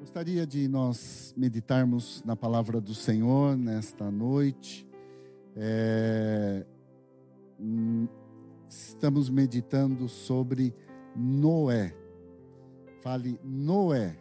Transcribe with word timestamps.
Gostaria 0.00 0.46
de 0.46 0.66
nós 0.66 1.34
meditarmos 1.36 2.22
na 2.24 2.34
palavra 2.34 2.80
do 2.80 2.94
Senhor 2.94 3.54
nesta 3.54 4.10
noite. 4.10 4.88
É, 5.54 6.64
hum, 7.60 8.08
estamos 8.66 9.28
meditando 9.28 10.08
sobre 10.08 10.74
Noé. 11.14 11.94
Fale 13.02 13.38
Noé. 13.44 14.18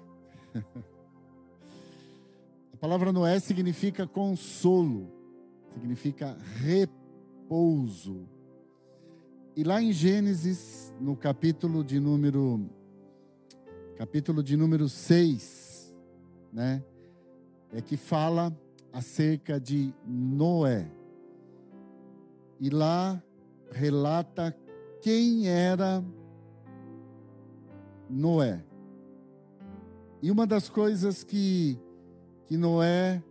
A 2.73 2.77
palavra 2.77 3.13
Noé 3.13 3.39
significa 3.39 4.05
consolo, 4.05 5.09
significa 5.73 6.37
repouso. 6.57 8.27
E 9.55 9.63
lá 9.63 9.81
em 9.81 9.93
Gênesis, 9.93 10.93
no 10.99 11.15
capítulo 11.15 11.85
de 11.85 12.01
número 12.01 12.69
capítulo 13.99 14.41
de 14.41 14.55
número 14.55 14.87
6, 14.87 15.68
né? 16.51 16.83
É 17.71 17.81
que 17.81 17.97
fala 17.97 18.55
acerca 18.91 19.59
de 19.59 19.93
Noé. 20.05 20.89
E 22.59 22.69
lá 22.69 23.21
relata 23.71 24.55
quem 25.01 25.47
era 25.47 26.03
Noé. 28.09 28.63
E 30.21 30.29
uma 30.31 30.45
das 30.45 30.67
coisas 30.69 31.23
que, 31.23 31.79
que 32.45 32.57
Noé 32.57 33.23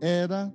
era, 0.00 0.52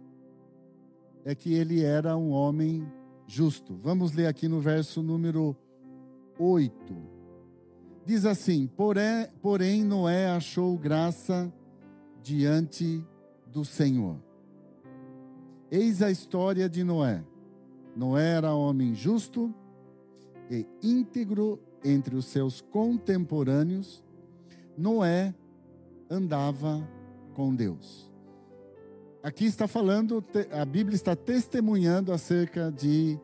é 1.24 1.34
que 1.34 1.54
ele 1.54 1.84
era 1.84 2.18
um 2.18 2.32
homem 2.32 2.86
justo. 3.28 3.76
Vamos 3.82 4.12
ler 4.12 4.28
aqui 4.28 4.48
no 4.48 4.60
verso 4.60 5.02
número 5.02 5.56
8. 6.38 7.11
Diz 8.06 8.26
assim: 8.26 8.68
porém, 8.68 9.28
porém 9.42 9.84
Noé 9.84 10.28
achou 10.28 10.78
graça 10.78 11.52
diante 12.22 13.06
do 13.48 13.64
Senhor. 13.64 14.18
Eis 15.70 16.02
a 16.02 16.12
história 16.12 16.68
de 16.68 16.84
Noé. 16.84 17.24
Noé 17.96 18.38
era 18.38 18.54
homem 18.54 18.94
justo 18.94 19.54
e 20.50 20.66
íntegro 20.82 21.60
entre 21.84 22.16
os 22.16 22.26
seus 22.26 22.62
contemporâneos. 22.62 24.04
Noé 24.78 25.34
andava 26.10 26.88
com 27.34 27.54
Deus. 27.56 28.12
Aqui 29.24 29.46
está 29.46 29.68
falando, 29.68 30.24
a 30.52 30.66
Bíblia 30.66 30.96
está 30.96 31.16
testemunhando 31.16 32.12
acerca 32.12 32.72
de, 32.72 33.20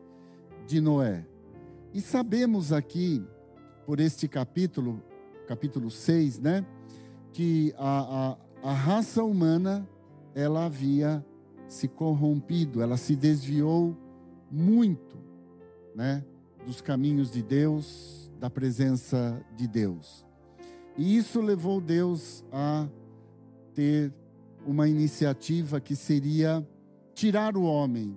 de 0.66 0.80
Noé. 0.80 1.26
E 1.92 2.00
sabemos 2.00 2.72
aqui 2.72 3.26
por 3.88 4.00
este 4.00 4.28
capítulo, 4.28 5.02
capítulo 5.46 5.90
6, 5.90 6.40
né? 6.40 6.62
Que 7.32 7.72
a, 7.78 8.36
a, 8.62 8.70
a 8.70 8.72
raça 8.74 9.24
humana, 9.24 9.88
ela 10.34 10.66
havia 10.66 11.24
se 11.66 11.88
corrompido, 11.88 12.82
ela 12.82 12.98
se 12.98 13.16
desviou 13.16 13.96
muito, 14.50 15.16
né? 15.94 16.22
Dos 16.66 16.82
caminhos 16.82 17.30
de 17.30 17.42
Deus, 17.42 18.30
da 18.38 18.50
presença 18.50 19.42
de 19.56 19.66
Deus. 19.66 20.26
E 20.94 21.16
isso 21.16 21.40
levou 21.40 21.80
Deus 21.80 22.44
a 22.52 22.86
ter 23.72 24.12
uma 24.66 24.86
iniciativa 24.86 25.80
que 25.80 25.96
seria 25.96 26.62
tirar 27.14 27.56
o 27.56 27.62
homem 27.62 28.14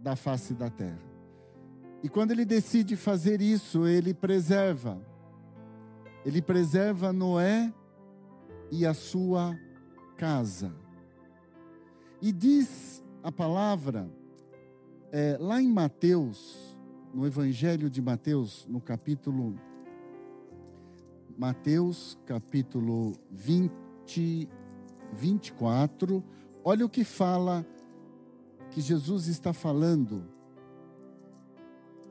da 0.00 0.16
face 0.16 0.54
da 0.54 0.70
terra. 0.70 1.09
E 2.02 2.08
quando 2.08 2.30
ele 2.30 2.44
decide 2.44 2.96
fazer 2.96 3.42
isso, 3.42 3.86
ele 3.86 4.14
preserva. 4.14 4.98
Ele 6.24 6.40
preserva 6.40 7.12
Noé 7.12 7.72
e 8.70 8.86
a 8.86 8.94
sua 8.94 9.58
casa. 10.16 10.74
E 12.22 12.32
diz 12.32 13.02
a 13.22 13.30
palavra, 13.30 14.10
é, 15.12 15.36
lá 15.38 15.60
em 15.60 15.68
Mateus, 15.68 16.76
no 17.12 17.26
Evangelho 17.26 17.90
de 17.90 18.00
Mateus, 18.00 18.66
no 18.68 18.80
capítulo. 18.80 19.58
Mateus, 21.36 22.18
capítulo 22.24 23.14
20, 23.30 24.48
24. 25.12 26.24
Olha 26.64 26.86
o 26.86 26.88
que 26.88 27.04
fala, 27.04 27.66
que 28.70 28.80
Jesus 28.80 29.26
está 29.26 29.52
falando 29.52 30.29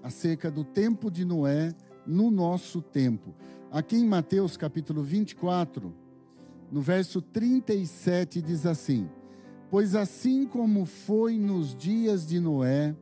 acerca 0.03 0.49
do 0.49 0.63
tempo 0.63 1.09
de 1.11 1.25
Noé 1.25 1.73
no 2.05 2.31
nosso 2.31 2.81
tempo. 2.81 3.33
Aqui 3.71 3.97
em 3.97 4.05
Mateus 4.05 4.57
capítulo 4.57 5.03
24, 5.03 5.93
no 6.71 6.81
verso 6.81 7.21
37 7.21 8.41
diz 8.41 8.65
assim: 8.65 9.09
Pois 9.69 9.95
assim 9.95 10.45
como 10.45 10.85
foi 10.85 11.37
nos 11.37 11.75
dias 11.75 12.25
de 12.25 12.39
Noé, 12.39 12.95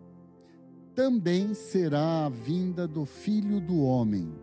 também 0.94 1.54
será 1.54 2.26
a 2.26 2.30
vinda 2.30 2.88
do 2.88 3.06
filho 3.06 3.62
do 3.62 3.82
homem. 3.82 4.34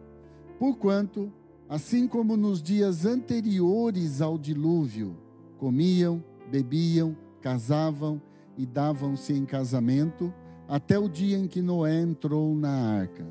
Porquanto, 0.59 1.32
assim 1.69 2.06
como 2.06 2.36
nos 2.36 2.62
dias 2.62 3.04
anteriores 3.04 4.22
ao 4.22 4.38
dilúvio, 4.38 5.16
comiam, 5.59 6.22
bebiam, 6.50 7.16
casavam 7.41 8.22
e 8.56 8.65
davam-se 8.65 9.32
em 9.32 9.44
casamento, 9.44 10.32
até 10.69 10.99
o 10.99 11.09
dia 11.09 11.39
em 11.39 11.47
que 11.47 11.61
Noé 11.61 12.01
entrou 12.01 12.55
na 12.55 12.71
arca. 12.71 13.27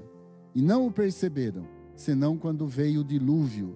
E 0.54 0.62
não 0.62 0.88
o 0.88 0.92
perceberam, 0.92 1.68
senão 1.96 2.38
quando 2.38 2.68
veio 2.68 3.02
o 3.02 3.04
dilúvio 3.04 3.76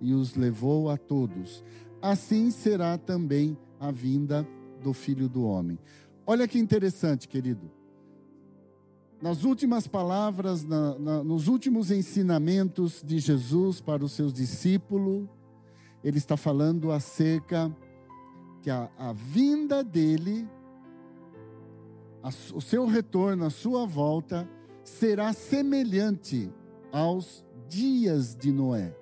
e 0.00 0.14
os 0.14 0.34
levou 0.34 0.90
a 0.90 0.96
todos. 0.96 1.64
Assim 2.00 2.50
será 2.50 2.96
também 2.98 3.56
a 3.78 3.90
vinda 3.90 4.46
do 4.82 4.92
filho 4.92 5.28
do 5.28 5.44
homem. 5.44 5.78
Olha 6.26 6.46
que 6.46 6.58
interessante, 6.58 7.26
querido. 7.26 7.70
Nas 9.20 9.44
últimas 9.44 9.86
palavras, 9.86 10.64
na, 10.64 10.98
na, 10.98 11.24
nos 11.24 11.48
últimos 11.48 11.90
ensinamentos 11.90 13.02
de 13.04 13.18
Jesus 13.18 13.80
para 13.80 14.02
os 14.02 14.12
seus 14.12 14.32
discípulos, 14.32 15.28
ele 16.02 16.16
está 16.16 16.36
falando 16.36 16.90
acerca 16.90 17.74
que 18.62 18.70
a, 18.70 18.90
a 18.98 19.12
vinda 19.12 19.84
dele 19.84 20.48
o 22.54 22.60
seu 22.60 22.86
retorno, 22.86 23.44
a 23.46 23.50
sua 23.50 23.86
volta, 23.86 24.48
será 24.84 25.32
semelhante 25.32 26.50
aos 26.92 27.44
dias 27.68 28.36
de 28.36 28.52
Noé. 28.52 28.94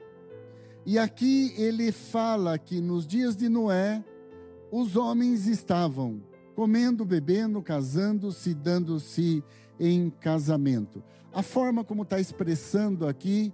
E 0.87 0.99
aqui 0.99 1.53
ele 1.57 1.93
fala 1.93 2.59
que 2.59 2.81
nos 2.81 3.07
dias 3.07 3.37
de 3.37 3.49
Noé, 3.49 4.05
os 4.71 4.97
homens 4.97 5.47
estavam 5.47 6.23
comendo, 6.55 7.05
bebendo, 7.05 7.63
casando-se, 7.63 8.55
dando-se 8.55 9.45
em 9.79 10.11
casamento. 10.11 11.03
A 11.33 11.43
forma 11.43 11.85
como 11.85 12.03
está 12.03 12.19
expressando 12.19 13.07
aqui 13.07 13.53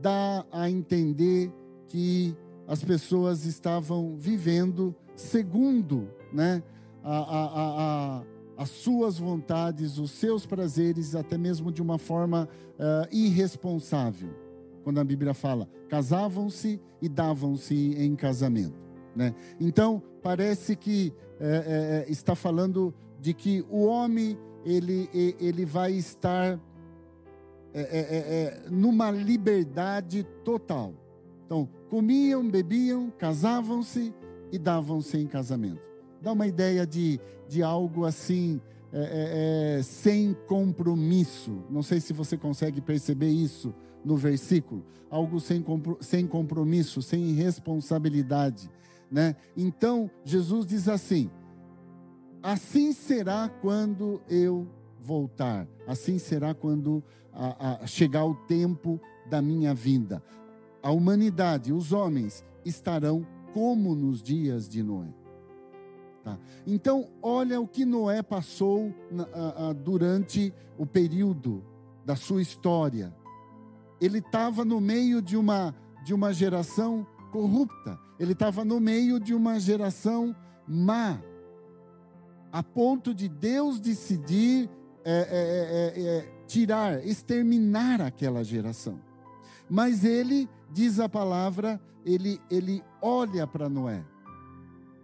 dá 0.00 0.44
a 0.50 0.68
entender 0.68 1.52
que 1.88 2.36
as 2.66 2.82
pessoas 2.82 3.44
estavam 3.44 4.16
vivendo 4.16 4.94
segundo 5.14 6.08
né, 6.32 6.62
a, 7.02 7.16
a, 7.16 7.44
a, 7.44 8.11
as 8.62 8.70
suas 8.70 9.18
vontades, 9.18 9.98
os 9.98 10.12
seus 10.12 10.46
prazeres, 10.46 11.16
até 11.16 11.36
mesmo 11.36 11.72
de 11.72 11.82
uma 11.82 11.98
forma 11.98 12.48
uh, 12.78 13.14
irresponsável. 13.14 14.30
Quando 14.84 15.00
a 15.00 15.04
Bíblia 15.04 15.34
fala, 15.34 15.68
casavam-se 15.88 16.80
e 17.00 17.08
davam-se 17.08 17.74
em 17.74 18.14
casamento. 18.14 18.80
Né? 19.14 19.34
Então, 19.60 20.02
parece 20.22 20.76
que 20.76 21.12
é, 21.40 22.04
é, 22.06 22.10
está 22.10 22.34
falando 22.34 22.94
de 23.20 23.34
que 23.34 23.64
o 23.68 23.84
homem 23.84 24.38
ele, 24.64 25.08
ele 25.40 25.64
vai 25.64 25.92
estar 25.92 26.58
é, 27.74 28.62
numa 28.70 29.10
liberdade 29.10 30.24
total. 30.44 30.94
Então, 31.44 31.68
comiam, 31.90 32.48
bebiam, 32.48 33.10
casavam-se 33.18 34.14
e 34.52 34.58
davam-se 34.58 35.18
em 35.18 35.26
casamento 35.26 35.91
dá 36.22 36.32
uma 36.32 36.46
ideia 36.46 36.86
de, 36.86 37.20
de 37.48 37.62
algo 37.62 38.04
assim, 38.04 38.60
é, 38.92 38.98
é, 38.98 39.78
é, 39.78 39.82
sem 39.82 40.34
compromisso. 40.46 41.64
Não 41.68 41.82
sei 41.82 42.00
se 42.00 42.12
você 42.12 42.36
consegue 42.36 42.80
perceber 42.80 43.28
isso 43.28 43.74
no 44.04 44.16
versículo. 44.16 44.84
Algo 45.10 45.40
sem, 45.40 45.64
sem 46.00 46.26
compromisso, 46.26 47.02
sem 47.02 47.32
responsabilidade. 47.32 48.70
Né? 49.10 49.34
Então, 49.56 50.10
Jesus 50.24 50.64
diz 50.64 50.88
assim: 50.88 51.28
Assim 52.42 52.92
será 52.92 53.50
quando 53.60 54.22
eu 54.28 54.66
voltar, 55.00 55.66
assim 55.86 56.18
será 56.18 56.54
quando 56.54 57.02
a, 57.32 57.82
a 57.82 57.86
chegar 57.86 58.24
o 58.24 58.34
tempo 58.34 59.00
da 59.28 59.42
minha 59.42 59.74
vinda. 59.74 60.22
A 60.82 60.90
humanidade, 60.90 61.72
os 61.72 61.92
homens, 61.92 62.44
estarão 62.64 63.26
como 63.52 63.94
nos 63.94 64.22
dias 64.22 64.68
de 64.68 64.82
Noé. 64.82 65.21
Tá? 66.24 66.38
Então, 66.66 67.08
olha 67.20 67.60
o 67.60 67.66
que 67.66 67.84
Noé 67.84 68.22
passou 68.22 68.94
na, 69.10 69.24
a, 69.24 69.68
a, 69.68 69.72
durante 69.72 70.54
o 70.78 70.86
período 70.86 71.64
da 72.04 72.14
sua 72.14 72.40
história. 72.40 73.14
Ele 74.00 74.18
estava 74.18 74.64
no 74.64 74.80
meio 74.80 75.20
de 75.20 75.36
uma, 75.36 75.74
de 76.04 76.14
uma 76.14 76.32
geração 76.32 77.06
corrupta. 77.32 77.98
Ele 78.18 78.32
estava 78.32 78.64
no 78.64 78.78
meio 78.78 79.18
de 79.18 79.34
uma 79.34 79.58
geração 79.58 80.34
má, 80.66 81.20
a 82.52 82.62
ponto 82.62 83.12
de 83.14 83.28
Deus 83.28 83.80
decidir 83.80 84.70
é, 85.04 85.12
é, 85.12 86.02
é, 86.02 86.16
é 86.18 86.44
tirar, 86.46 87.04
exterminar 87.04 88.00
aquela 88.00 88.44
geração. 88.44 89.00
Mas 89.68 90.04
ele, 90.04 90.48
diz 90.70 91.00
a 91.00 91.08
palavra, 91.08 91.80
ele, 92.04 92.40
ele 92.50 92.84
olha 93.00 93.46
para 93.46 93.68
Noé. 93.68 94.04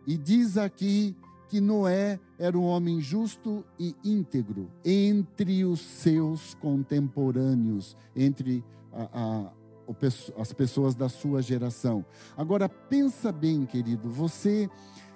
E 0.09 0.17
diz 0.17 0.57
aqui 0.57 1.15
que 1.51 1.61
Noé 1.61 2.19
era 2.39 2.59
um 2.59 2.65
homem 2.65 2.99
justo 2.99 3.63
e 3.79 3.95
íntegro 4.03 4.71
entre 4.83 5.67
os 5.67 5.81
seus 5.81 6.55
contemporâneos, 6.55 7.95
entre 8.17 8.65
a, 8.91 9.03
a, 9.13 9.53
as 10.41 10.51
pessoas 10.55 10.95
da 10.95 11.11
sua 11.11 11.43
geração. 11.43 12.07
Agora, 12.39 12.71
pensa 12.71 13.31
bem, 13.31 13.67
querido, 13.67 14.09
você 14.09 14.71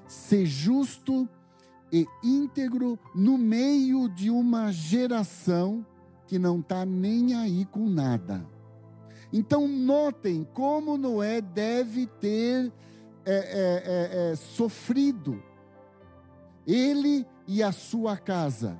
ser 0.07 0.45
justo 0.45 1.27
e 1.91 2.07
íntegro 2.23 2.99
no 3.15 3.39
meio 3.39 4.11
de 4.11 4.29
uma 4.29 4.71
geração 4.73 5.87
que 6.27 6.39
não 6.39 6.61
está 6.61 6.85
nem 6.85 7.35
aí 7.35 7.65
com 7.65 7.89
nada. 7.89 8.47
Então, 9.33 9.67
notem 9.67 10.47
como 10.53 10.99
Noé 10.99 11.41
deve 11.41 12.07
ter 12.07 12.71
é, 13.25 13.35
é, 13.35 14.29
é, 14.29 14.33
é 14.33 14.37
sofrido 14.37 15.43
ele 16.67 17.27
e 17.47 17.63
a 17.63 17.73
sua 17.73 18.17
casa. 18.17 18.79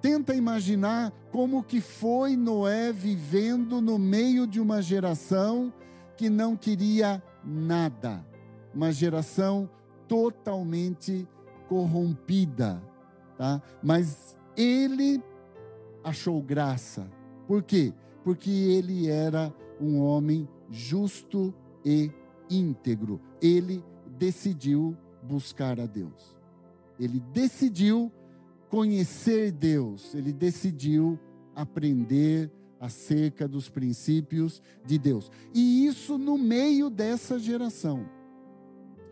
Tenta 0.00 0.34
imaginar 0.34 1.12
como 1.32 1.62
que 1.62 1.80
foi 1.80 2.36
Noé 2.36 2.92
vivendo 2.92 3.80
no 3.80 3.98
meio 3.98 4.46
de 4.46 4.60
uma 4.60 4.80
geração 4.80 5.72
que 6.16 6.30
não 6.30 6.56
queria 6.56 7.22
nada, 7.44 8.24
uma 8.74 8.92
geração 8.92 9.68
totalmente 10.08 11.28
corrompida, 11.68 12.82
tá? 13.36 13.60
Mas 13.82 14.36
ele 14.56 15.22
achou 16.04 16.40
graça. 16.40 17.10
Por 17.46 17.62
quê? 17.62 17.92
Porque 18.22 18.50
ele 18.50 19.08
era 19.08 19.52
um 19.80 20.00
homem 20.00 20.48
justo 20.70 21.52
e 21.84 22.10
íntegro. 22.50 23.20
Ele 23.40 23.82
decidiu 24.18 24.96
buscar 25.22 25.80
a 25.80 25.86
Deus. 25.86 26.36
Ele 26.98 27.20
decidiu 27.32 28.10
conhecer 28.68 29.52
Deus, 29.52 30.14
ele 30.14 30.32
decidiu 30.32 31.18
aprender 31.54 32.50
acerca 32.80 33.48
dos 33.48 33.68
princípios 33.68 34.60
de 34.84 34.98
Deus. 34.98 35.30
E 35.54 35.86
isso 35.86 36.18
no 36.18 36.36
meio 36.36 36.90
dessa 36.90 37.38
geração, 37.38 38.08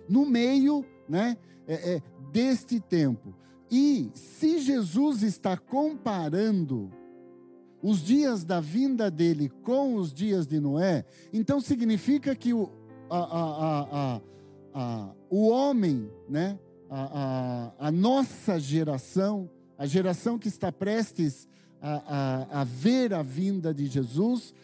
no 0.08 0.26
meio 0.26 0.84
né, 1.08 1.36
é, 1.66 1.94
é, 1.94 2.02
deste 2.31 2.81
tempo. 2.81 3.34
E 3.70 4.10
se 4.14 4.58
Jesus 4.58 5.22
está 5.22 5.56
comparando 5.56 6.90
os 7.82 8.02
dias 8.02 8.44
da 8.44 8.60
vinda 8.60 9.10
dele 9.10 9.50
com 9.62 9.94
os 9.94 10.12
dias 10.12 10.46
de 10.46 10.60
Noé, 10.60 11.04
então 11.32 11.60
significa 11.60 12.34
que 12.34 12.52
o, 12.52 12.70
a, 13.10 13.18
a, 13.18 13.80
a, 13.82 14.20
a, 14.74 15.14
o 15.30 15.48
homem, 15.48 16.10
né, 16.28 16.58
a, 16.90 17.72
a, 17.78 17.88
a, 17.88 17.92
nossa 17.92 18.58
geração, 18.58 19.50
a 19.76 19.86
geração 19.86 20.38
que 20.38 20.48
está 20.48 20.70
prestes 20.72 21.48
a, 21.80 22.48
a, 22.52 22.60
a 22.60 22.64
ver 22.64 23.12
a 23.12 23.22
vinda 23.22 23.72
de 23.72 23.86
Jesus, 23.86 24.54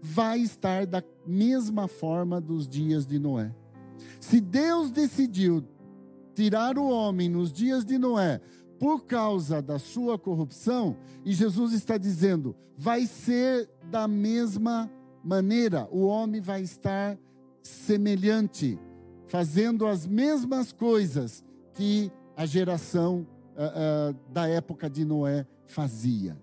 vai 0.00 0.40
estar 0.40 0.86
da 0.86 1.02
mesma 1.26 1.88
forma 1.88 2.40
dos 2.40 2.68
dias 2.68 3.06
de 3.06 3.18
Noé. 3.18 3.54
Se 4.20 4.40
Deus 4.40 4.90
decidiu 4.90 5.64
tirar 6.34 6.78
o 6.78 6.88
homem 6.88 7.28
nos 7.28 7.52
dias 7.52 7.84
de 7.84 7.98
Noé 7.98 8.40
por 8.78 9.06
causa 9.06 9.62
da 9.62 9.78
sua 9.78 10.18
corrupção, 10.18 10.96
e 11.24 11.32
Jesus 11.32 11.72
está 11.72 11.96
dizendo, 11.96 12.54
vai 12.76 13.06
ser 13.06 13.70
da 13.90 14.06
mesma 14.06 14.90
maneira, 15.24 15.88
o 15.90 16.04
homem 16.04 16.40
vai 16.42 16.60
estar 16.60 17.18
semelhante 17.66 18.78
fazendo 19.26 19.86
as 19.86 20.06
mesmas 20.06 20.72
coisas 20.72 21.44
que 21.74 22.10
a 22.36 22.46
geração 22.46 23.26
uh, 23.56 24.12
uh, 24.12 24.32
da 24.32 24.48
época 24.48 24.88
de 24.88 25.04
Noé 25.04 25.46
fazia. 25.66 26.36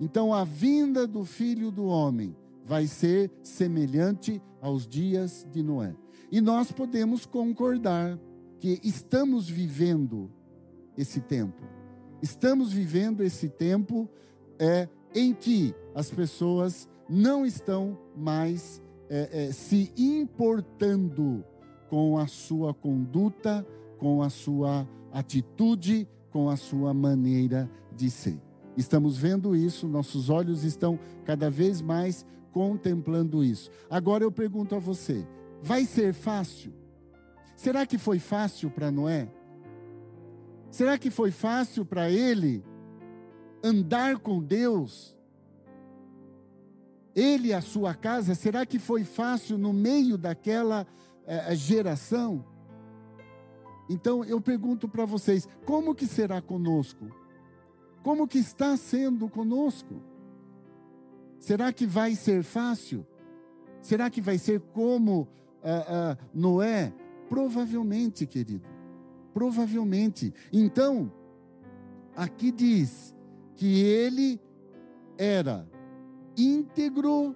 Então, 0.00 0.34
a 0.34 0.44
vinda 0.44 1.06
do 1.06 1.24
filho 1.24 1.70
do 1.70 1.84
homem 1.84 2.36
vai 2.64 2.86
ser 2.86 3.30
semelhante 3.42 4.42
aos 4.60 4.86
dias 4.86 5.46
de 5.50 5.62
Noé. 5.62 5.94
E 6.30 6.40
nós 6.40 6.70
podemos 6.72 7.26
concordar 7.26 8.18
que 8.58 8.80
estamos 8.82 9.48
vivendo 9.48 10.30
esse 10.96 11.20
tempo. 11.20 11.62
Estamos 12.20 12.72
vivendo 12.72 13.22
esse 13.22 13.48
tempo 13.48 14.08
é, 14.58 14.88
em 15.14 15.34
que 15.34 15.74
as 15.94 16.10
pessoas 16.10 16.88
não 17.08 17.44
estão 17.44 17.98
mais 18.16 18.80
é, 19.14 19.48
é, 19.48 19.52
se 19.52 19.92
importando 19.94 21.44
com 21.90 22.16
a 22.16 22.26
sua 22.26 22.72
conduta, 22.72 23.66
com 23.98 24.22
a 24.22 24.30
sua 24.30 24.88
atitude, 25.12 26.08
com 26.30 26.48
a 26.48 26.56
sua 26.56 26.94
maneira 26.94 27.70
de 27.94 28.10
ser. 28.10 28.40
Estamos 28.74 29.18
vendo 29.18 29.54
isso, 29.54 29.86
nossos 29.86 30.30
olhos 30.30 30.64
estão 30.64 30.98
cada 31.26 31.50
vez 31.50 31.82
mais 31.82 32.24
contemplando 32.54 33.44
isso. 33.44 33.70
Agora 33.90 34.24
eu 34.24 34.32
pergunto 34.32 34.74
a 34.74 34.78
você: 34.78 35.28
vai 35.62 35.84
ser 35.84 36.14
fácil? 36.14 36.72
Será 37.54 37.84
que 37.84 37.98
foi 37.98 38.18
fácil 38.18 38.70
para 38.70 38.90
Noé? 38.90 39.28
Será 40.70 40.96
que 40.96 41.10
foi 41.10 41.30
fácil 41.30 41.84
para 41.84 42.10
ele 42.10 42.64
andar 43.62 44.18
com 44.20 44.42
Deus? 44.42 45.14
Ele 47.14 47.48
e 47.48 47.54
a 47.54 47.60
sua 47.60 47.94
casa, 47.94 48.34
será 48.34 48.64
que 48.64 48.78
foi 48.78 49.04
fácil 49.04 49.58
no 49.58 49.72
meio 49.72 50.16
daquela 50.16 50.86
é, 51.26 51.54
geração. 51.54 52.44
Então 53.88 54.24
eu 54.24 54.40
pergunto 54.40 54.88
para 54.88 55.04
vocês, 55.04 55.48
como 55.64 55.94
que 55.94 56.06
será 56.06 56.40
conosco? 56.40 57.06
Como 58.02 58.26
que 58.26 58.38
está 58.38 58.76
sendo 58.76 59.28
conosco? 59.28 60.02
Será 61.38 61.72
que 61.72 61.86
vai 61.86 62.14
ser 62.14 62.42
fácil? 62.42 63.06
Será 63.80 64.10
que 64.10 64.20
vai 64.20 64.38
ser 64.38 64.60
como 64.60 65.22
uh, 65.22 66.16
Noé? 66.32 66.92
Provavelmente, 67.28 68.26
querido. 68.26 68.66
Provavelmente. 69.32 70.32
Então, 70.52 71.12
aqui 72.14 72.52
diz 72.52 73.14
que 73.56 73.80
ele 73.80 74.40
era 75.18 75.68
íntegro 76.36 77.34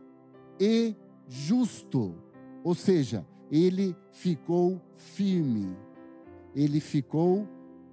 e 0.58 0.94
justo. 1.28 2.14
Ou 2.62 2.74
seja, 2.74 3.26
ele 3.50 3.96
ficou 4.10 4.80
firme, 4.94 5.76
ele 6.54 6.80
ficou 6.80 7.48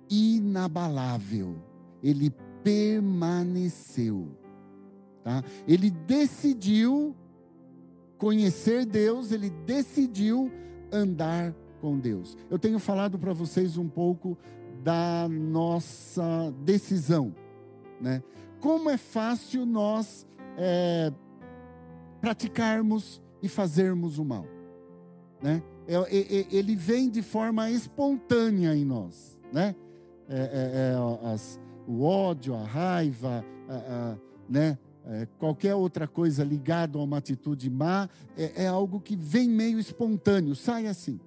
inabalável, 0.09 1.55
ele 2.01 2.33
permaneceu. 2.63 4.27
Tá? 5.23 5.43
Ele 5.67 5.89
decidiu 5.89 7.15
conhecer 8.17 8.85
Deus, 8.85 9.31
ele 9.31 9.49
decidiu 9.49 10.51
andar 10.91 11.53
com 11.81 11.99
Deus. 11.99 12.37
Eu 12.49 12.57
tenho 12.57 12.79
falado 12.79 13.19
para 13.19 13.33
vocês 13.33 13.77
um 13.77 13.87
pouco 13.87 14.37
da 14.83 15.27
nossa 15.29 16.53
decisão, 16.63 17.33
né? 17.99 18.21
Como 18.59 18.89
é 18.89 18.97
fácil 18.97 19.65
nós 19.65 20.25
é, 20.57 21.11
praticarmos 22.21 23.21
e 23.41 23.49
fazermos 23.49 24.17
o 24.17 24.25
mal 24.25 24.45
né? 25.43 25.61
É, 25.85 25.95
é, 25.95 26.39
é, 26.39 26.47
ele 26.49 26.75
vem 26.75 27.09
de 27.09 27.21
forma 27.21 27.69
espontânea 27.69 28.73
em 28.73 28.85
nós, 28.85 29.37
né? 29.51 29.75
É, 30.29 30.93
é, 30.93 31.27
as, 31.27 31.59
o 31.85 32.03
ódio, 32.03 32.55
a 32.55 32.63
raiva, 32.63 33.45
a, 33.67 33.75
a, 33.75 34.17
né? 34.49 34.77
qualquer 35.37 35.75
outra 35.75 36.07
coisa 36.07 36.45
ligada 36.45 36.97
a 36.97 37.03
uma 37.03 37.17
atitude 37.17 37.69
má 37.69 38.07
é, 38.37 38.65
algo 38.67 39.01
que 39.01 39.17
vem 39.17 39.49
meio 39.49 39.77
espontâneo, 39.77 40.55
sai 40.55 40.87
assim. 40.87 41.19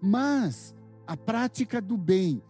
Mas 0.00 0.74
a 1.06 1.14
prática 1.14 1.82
do 1.82 1.98
bem, 1.98 2.42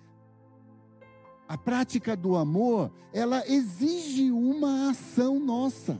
a 1.54 1.56
prática 1.56 2.16
do 2.16 2.34
amor, 2.34 2.90
ela 3.12 3.48
exige 3.48 4.32
uma 4.32 4.90
ação 4.90 5.38
nossa, 5.38 5.96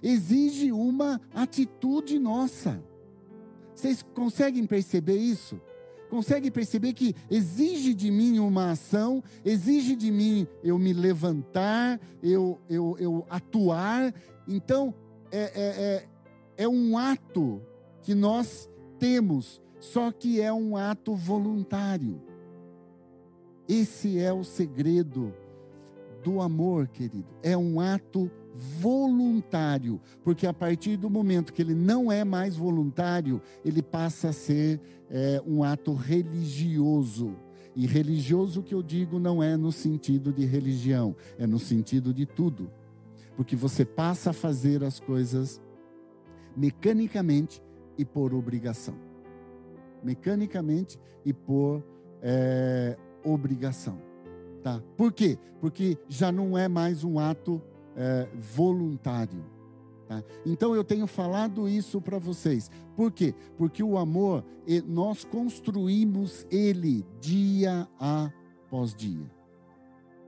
exige 0.00 0.70
uma 0.70 1.20
atitude 1.34 2.16
nossa. 2.16 2.80
Vocês 3.74 4.04
conseguem 4.14 4.64
perceber 4.66 5.16
isso? 5.16 5.60
Conseguem 6.08 6.48
perceber 6.48 6.92
que 6.92 7.12
exige 7.28 7.92
de 7.92 8.08
mim 8.08 8.38
uma 8.38 8.70
ação, 8.70 9.20
exige 9.44 9.96
de 9.96 10.12
mim 10.12 10.46
eu 10.62 10.78
me 10.78 10.92
levantar, 10.92 12.00
eu, 12.22 12.56
eu, 12.68 12.96
eu 13.00 13.26
atuar. 13.28 14.14
Então, 14.46 14.94
é, 15.32 15.40
é, 15.40 16.06
é, 16.56 16.64
é 16.64 16.68
um 16.68 16.96
ato 16.96 17.60
que 18.00 18.14
nós 18.14 18.70
temos, 18.96 19.60
só 19.80 20.12
que 20.12 20.40
é 20.40 20.52
um 20.52 20.76
ato 20.76 21.16
voluntário. 21.16 22.29
Esse 23.70 24.18
é 24.18 24.32
o 24.32 24.42
segredo 24.42 25.32
do 26.24 26.40
amor, 26.40 26.88
querido. 26.88 27.28
É 27.40 27.56
um 27.56 27.78
ato 27.78 28.28
voluntário, 28.52 30.00
porque 30.24 30.44
a 30.44 30.52
partir 30.52 30.96
do 30.96 31.08
momento 31.08 31.52
que 31.52 31.62
ele 31.62 31.72
não 31.72 32.10
é 32.10 32.24
mais 32.24 32.56
voluntário, 32.56 33.40
ele 33.64 33.80
passa 33.80 34.30
a 34.30 34.32
ser 34.32 34.80
é, 35.08 35.40
um 35.46 35.62
ato 35.62 35.94
religioso. 35.94 37.36
E 37.76 37.86
religioso 37.86 38.60
que 38.60 38.74
eu 38.74 38.82
digo 38.82 39.20
não 39.20 39.40
é 39.40 39.56
no 39.56 39.70
sentido 39.70 40.32
de 40.32 40.44
religião, 40.44 41.14
é 41.38 41.46
no 41.46 41.60
sentido 41.60 42.12
de 42.12 42.26
tudo. 42.26 42.72
Porque 43.36 43.54
você 43.54 43.84
passa 43.84 44.30
a 44.30 44.32
fazer 44.32 44.82
as 44.82 44.98
coisas 44.98 45.62
mecanicamente 46.56 47.62
e 47.96 48.04
por 48.04 48.34
obrigação. 48.34 48.96
Mecanicamente 50.02 50.98
e 51.24 51.32
por 51.32 51.84
é, 52.20 52.98
obrigação. 53.24 54.00
Tá? 54.62 54.82
Por 54.96 55.12
quê? 55.12 55.38
Porque 55.60 55.98
já 56.08 56.30
não 56.30 56.56
é 56.56 56.68
mais 56.68 57.02
um 57.04 57.18
ato 57.18 57.62
é, 57.96 58.28
voluntário. 58.34 59.44
Tá? 60.06 60.22
Então 60.44 60.74
eu 60.74 60.84
tenho 60.84 61.06
falado 61.06 61.68
isso 61.68 62.00
para 62.00 62.18
vocês. 62.18 62.70
Por 62.96 63.10
quê? 63.12 63.34
Porque 63.56 63.82
o 63.82 63.96
amor, 63.96 64.44
nós 64.86 65.24
construímos 65.24 66.46
ele 66.50 67.06
dia 67.20 67.88
após 67.98 68.94
dia. 68.94 69.30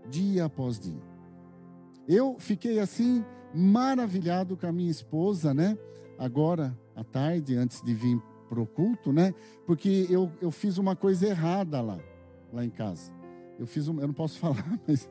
Dia 0.09 0.47
após 0.47 0.79
dia. 0.79 1.03
Eu 2.09 2.37
fiquei 2.39 2.81
assim, 2.81 3.25
maravilhado 3.55 4.57
com 4.57 4.67
a 4.67 4.73
minha 4.73 4.91
esposa, 4.91 5.53
né? 5.53 5.77
Agora, 6.19 6.77
à 6.95 7.05
tarde, 7.05 7.57
antes 7.57 7.83
de 7.83 7.95
vir 7.95 8.21
para 8.49 8.61
o 8.61 8.67
culto, 8.67 9.13
né? 9.13 9.35
Porque 9.67 10.07
eu, 10.11 10.31
eu 10.41 10.51
fiz 10.51 10.79
uma 10.79 10.95
coisa 10.95 11.27
errada 11.27 11.81
lá, 11.81 11.99
lá 12.53 12.65
em 12.65 12.71
casa. 12.71 13.13
Eu 13.59 13.67
fiz 13.67 13.89
um, 13.89 14.01
eu 14.01 14.07
não 14.07 14.15
posso 14.15 14.39
falar, 14.41 14.81
mas 14.87 15.09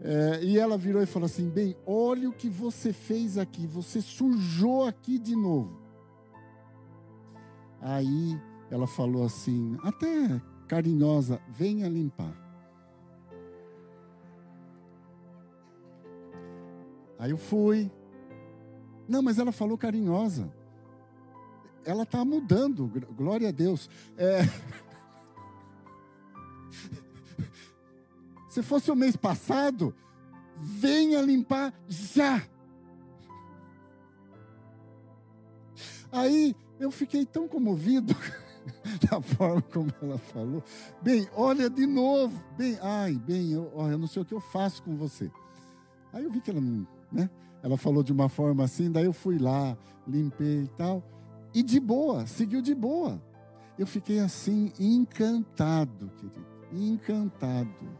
é, 0.00 0.42
e 0.42 0.58
ela 0.58 0.76
virou 0.76 1.02
e 1.02 1.06
falou 1.06 1.26
assim: 1.26 1.48
Bem, 1.48 1.76
olha 1.86 2.28
o 2.28 2.32
que 2.32 2.48
você 2.48 2.92
fez 2.92 3.38
aqui, 3.38 3.66
você 3.66 4.00
sujou 4.00 4.84
aqui 4.84 5.18
de 5.18 5.34
novo. 5.34 5.80
Aí 7.80 8.40
ela 8.70 8.86
falou 8.86 9.24
assim, 9.24 9.76
até 9.82 10.40
carinhosa: 10.68 11.40
Venha 11.52 11.88
limpar. 11.88 12.34
Aí 17.18 17.30
eu 17.30 17.38
fui. 17.38 17.90
Não, 19.08 19.22
mas 19.22 19.38
ela 19.38 19.52
falou 19.52 19.78
carinhosa. 19.78 20.52
Ela 21.86 22.02
está 22.02 22.22
mudando, 22.24 22.90
glória 23.16 23.48
a 23.48 23.52
Deus. 23.52 23.88
É... 24.18 24.40
Se 28.50 28.60
fosse 28.60 28.90
o 28.90 28.96
mês 28.96 29.14
passado, 29.14 29.94
venha 30.56 31.22
limpar 31.22 31.72
já. 31.88 32.42
Aí 36.10 36.56
eu 36.80 36.90
fiquei 36.90 37.24
tão 37.24 37.46
comovido 37.46 38.16
da 39.08 39.20
forma 39.20 39.62
como 39.62 39.92
ela 40.02 40.18
falou. 40.18 40.64
Bem, 41.00 41.28
olha 41.34 41.70
de 41.70 41.86
novo. 41.86 42.42
Bem, 42.58 42.76
ai, 42.82 43.14
bem, 43.14 43.52
eu, 43.52 43.70
eu 43.76 43.98
não 43.98 44.08
sei 44.08 44.22
o 44.22 44.24
que 44.24 44.34
eu 44.34 44.40
faço 44.40 44.82
com 44.82 44.96
você. 44.96 45.30
Aí 46.12 46.24
eu 46.24 46.32
vi 46.32 46.40
que 46.40 46.50
ela 46.50 46.60
não, 46.60 46.84
né? 47.12 47.30
Ela 47.62 47.76
falou 47.76 48.02
de 48.02 48.12
uma 48.12 48.28
forma 48.28 48.64
assim, 48.64 48.90
daí 48.90 49.04
eu 49.04 49.12
fui 49.12 49.38
lá, 49.38 49.78
limpei 50.06 50.64
e 50.64 50.68
tal. 50.68 51.15
E 51.56 51.62
de 51.62 51.80
boa, 51.80 52.26
seguiu 52.26 52.60
de 52.60 52.74
boa. 52.74 53.18
Eu 53.78 53.86
fiquei 53.86 54.18
assim, 54.18 54.70
encantado, 54.78 56.10
querido. 56.18 56.46
Encantado. 56.70 57.98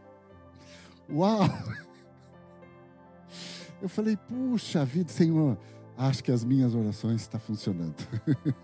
Uau! 1.11 1.41
Eu 3.81 3.89
falei, 3.89 4.15
puxa 4.15 4.85
vida, 4.85 5.11
Senhor, 5.11 5.57
acho 5.97 6.23
que 6.23 6.31
as 6.31 6.45
minhas 6.45 6.75
orações 6.75 7.23
estão 7.23 7.41
funcionando. 7.41 7.95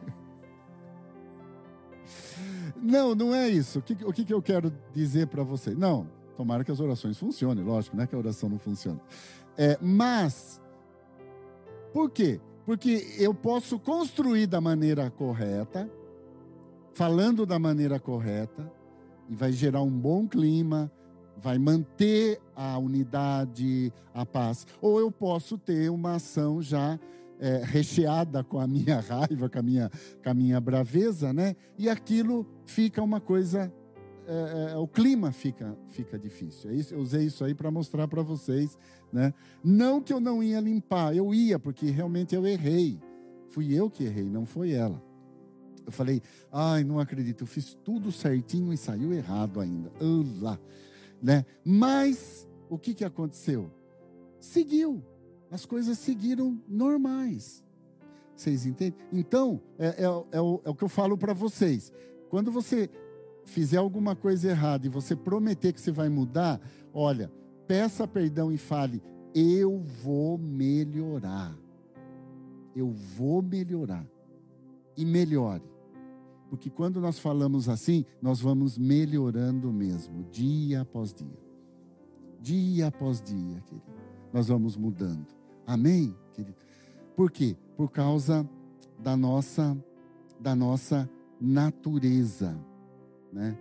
não, 2.76 3.14
não 3.14 3.34
é 3.34 3.48
isso. 3.48 3.78
O 3.78 3.82
que, 3.82 4.04
o 4.04 4.12
que 4.12 4.32
eu 4.32 4.42
quero 4.42 4.70
dizer 4.92 5.26
para 5.26 5.42
você? 5.42 5.74
Não, 5.74 6.06
tomara 6.36 6.64
que 6.64 6.70
as 6.70 6.80
orações 6.80 7.18
funcionem, 7.18 7.64
lógico, 7.64 7.96
não 7.96 8.04
é 8.04 8.06
que 8.06 8.14
a 8.14 8.18
oração 8.18 8.48
não 8.48 8.58
funcione. 8.58 9.00
É, 9.56 9.78
mas, 9.80 10.60
por 11.94 12.10
quê? 12.10 12.40
Porque 12.64 13.16
eu 13.18 13.34
posso 13.34 13.78
construir 13.78 14.46
da 14.46 14.60
maneira 14.60 15.10
correta, 15.10 15.90
falando 16.94 17.44
da 17.44 17.58
maneira 17.58 17.98
correta, 17.98 18.70
e 19.28 19.34
vai 19.34 19.52
gerar 19.52 19.82
um 19.82 19.90
bom 19.90 20.26
clima, 20.28 20.90
vai 21.36 21.58
manter 21.58 22.40
a 22.54 22.78
unidade, 22.78 23.92
a 24.14 24.24
paz. 24.24 24.66
Ou 24.80 25.00
eu 25.00 25.10
posso 25.10 25.58
ter 25.58 25.90
uma 25.90 26.16
ação 26.16 26.62
já 26.62 26.98
é, 27.40 27.62
recheada 27.64 28.44
com 28.44 28.60
a 28.60 28.66
minha 28.66 29.00
raiva, 29.02 29.48
com 29.48 29.58
a 29.58 29.62
minha, 29.62 29.90
com 30.22 30.30
a 30.30 30.34
minha 30.34 30.60
braveza, 30.60 31.32
né? 31.32 31.56
E 31.76 31.88
aquilo 31.88 32.46
fica 32.64 33.02
uma 33.02 33.20
coisa. 33.20 33.72
É, 34.26 34.72
é, 34.72 34.76
o 34.76 34.86
clima 34.86 35.32
fica, 35.32 35.76
fica 35.88 36.18
difícil. 36.18 36.70
É 36.70 36.74
isso, 36.74 36.94
eu 36.94 37.00
usei 37.00 37.24
isso 37.24 37.44
aí 37.44 37.54
para 37.54 37.70
mostrar 37.70 38.06
para 38.08 38.22
vocês. 38.22 38.78
Né? 39.12 39.34
Não 39.62 40.00
que 40.00 40.12
eu 40.12 40.20
não 40.20 40.42
ia 40.42 40.60
limpar, 40.60 41.14
eu 41.14 41.34
ia, 41.34 41.58
porque 41.58 41.90
realmente 41.90 42.34
eu 42.34 42.46
errei. 42.46 43.00
Fui 43.50 43.72
eu 43.72 43.90
que 43.90 44.04
errei, 44.04 44.24
não 44.24 44.46
foi 44.46 44.72
ela. 44.72 45.02
Eu 45.84 45.92
falei, 45.92 46.22
ai, 46.50 46.84
não 46.84 47.00
acredito, 47.00 47.42
eu 47.42 47.46
fiz 47.46 47.74
tudo 47.84 48.12
certinho 48.12 48.72
e 48.72 48.76
saiu 48.76 49.12
errado 49.12 49.60
ainda. 49.60 49.90
Olá 50.00 50.58
né? 51.22 51.46
Mas 51.64 52.48
o 52.68 52.76
que, 52.76 52.92
que 52.92 53.04
aconteceu? 53.04 53.70
Seguiu. 54.40 55.02
As 55.50 55.64
coisas 55.64 55.98
seguiram 55.98 56.60
normais. 56.66 57.62
Vocês 58.34 58.66
entendem? 58.66 58.98
Então, 59.12 59.60
é, 59.78 59.88
é, 59.88 60.04
é, 60.32 60.40
o, 60.40 60.60
é 60.64 60.70
o 60.70 60.74
que 60.74 60.82
eu 60.82 60.88
falo 60.88 61.16
para 61.16 61.32
vocês. 61.32 61.92
Quando 62.28 62.50
você 62.50 62.90
fizer 63.44 63.78
alguma 63.78 64.14
coisa 64.14 64.50
errada 64.50 64.86
e 64.86 64.90
você 64.90 65.14
prometer 65.16 65.72
que 65.72 65.80
você 65.80 65.92
vai 65.92 66.08
mudar, 66.08 66.60
olha, 66.92 67.30
peça 67.66 68.06
perdão 68.06 68.52
e 68.52 68.56
fale: 68.56 69.02
Eu 69.34 69.80
vou 70.02 70.38
melhorar. 70.38 71.56
Eu 72.74 72.90
vou 72.90 73.42
melhorar. 73.42 74.06
E 74.96 75.04
melhore. 75.04 75.62
Porque 76.50 76.68
quando 76.68 77.00
nós 77.00 77.18
falamos 77.18 77.66
assim, 77.68 78.04
nós 78.20 78.40
vamos 78.40 78.76
melhorando 78.76 79.72
mesmo, 79.72 80.24
dia 80.30 80.82
após 80.82 81.14
dia. 81.14 81.40
Dia 82.40 82.88
após 82.88 83.22
dia, 83.22 83.60
querido. 83.62 83.86
Nós 84.32 84.48
vamos 84.48 84.76
mudando. 84.76 85.26
Amém, 85.66 86.14
querido? 86.34 86.56
Por 87.16 87.30
quê? 87.30 87.56
Por 87.76 87.90
causa 87.90 88.46
da 88.98 89.16
nossa 89.16 89.76
da 90.38 90.56
nossa 90.56 91.08
natureza, 91.40 92.58
né? 93.32 93.56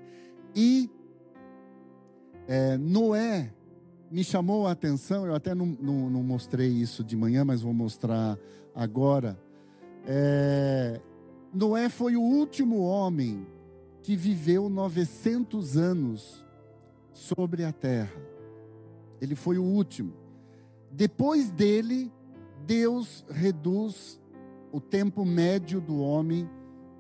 E 0.56 0.90
é, 2.48 2.78
Noé 2.78 3.54
me 4.12 4.24
chamou 4.24 4.68
a 4.68 4.72
atenção, 4.72 5.25
eu 5.25 5.34
até 5.34 5.56
não, 5.56 5.66
não, 5.66 6.10
não, 6.10 6.22
mostrei 6.22 6.68
isso 6.68 7.04
de 7.04 7.16
manhã, 7.16 7.46
mas 7.46 7.62
vou 7.62 7.74
mostrar 7.74 8.38
agora. 8.75 9.40
É, 10.06 11.00
Noé 11.54 11.88
foi 11.88 12.18
o 12.18 12.22
último 12.22 12.82
homem 12.82 13.48
que 14.04 14.16
viveu 14.16 14.70
900 14.70 15.78
anos 15.78 16.46
sobre 17.13 17.63
a 17.63 17.72
terra. 17.72 18.22
Ele 19.22 19.36
foi 19.36 19.58
o 19.58 19.63
último. 19.63 20.13
Depois 20.92 21.50
dele, 21.50 22.12
Deus 22.66 23.24
reduz 23.30 24.20
o 24.72 24.82
tempo 24.82 25.24
médio 25.24 25.80
do 25.80 26.00
homem 26.00 26.50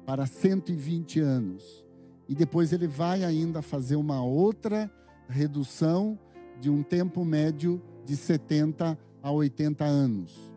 para 0.05 0.25
120 0.25 1.19
anos. 1.19 1.85
E 2.31 2.33
depois 2.33 2.71
ele 2.71 2.87
vai 2.87 3.25
ainda 3.25 3.61
fazer 3.61 3.97
uma 3.97 4.23
outra 4.23 4.89
redução 5.27 6.17
de 6.61 6.69
um 6.69 6.81
tempo 6.81 7.25
médio 7.25 7.81
de 8.05 8.15
70 8.15 8.97
a 9.21 9.31
80 9.31 9.83
anos. 9.83 10.53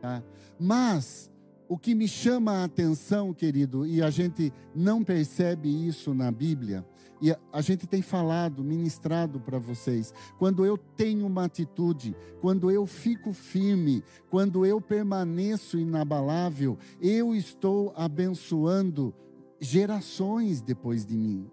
Tá? 0.00 0.22
Mas 0.56 1.28
o 1.68 1.76
que 1.76 1.96
me 1.96 2.06
chama 2.06 2.52
a 2.52 2.64
atenção, 2.64 3.34
querido, 3.34 3.84
e 3.84 4.00
a 4.00 4.08
gente 4.08 4.52
não 4.72 5.02
percebe 5.02 5.68
isso 5.68 6.14
na 6.14 6.30
Bíblia, 6.30 6.86
e 7.20 7.34
a 7.52 7.60
gente 7.60 7.88
tem 7.88 8.02
falado, 8.02 8.62
ministrado 8.62 9.40
para 9.40 9.58
vocês, 9.58 10.14
quando 10.38 10.64
eu 10.64 10.78
tenho 10.78 11.26
uma 11.26 11.46
atitude, 11.46 12.16
quando 12.40 12.70
eu 12.70 12.86
fico 12.86 13.32
firme, 13.32 14.04
quando 14.30 14.64
eu 14.64 14.80
permaneço 14.80 15.76
inabalável, 15.76 16.78
eu 17.00 17.34
estou 17.34 17.92
abençoando 17.96 19.12
gerações 19.60 20.60
depois 20.60 21.04
de 21.04 21.16
mim. 21.16 21.46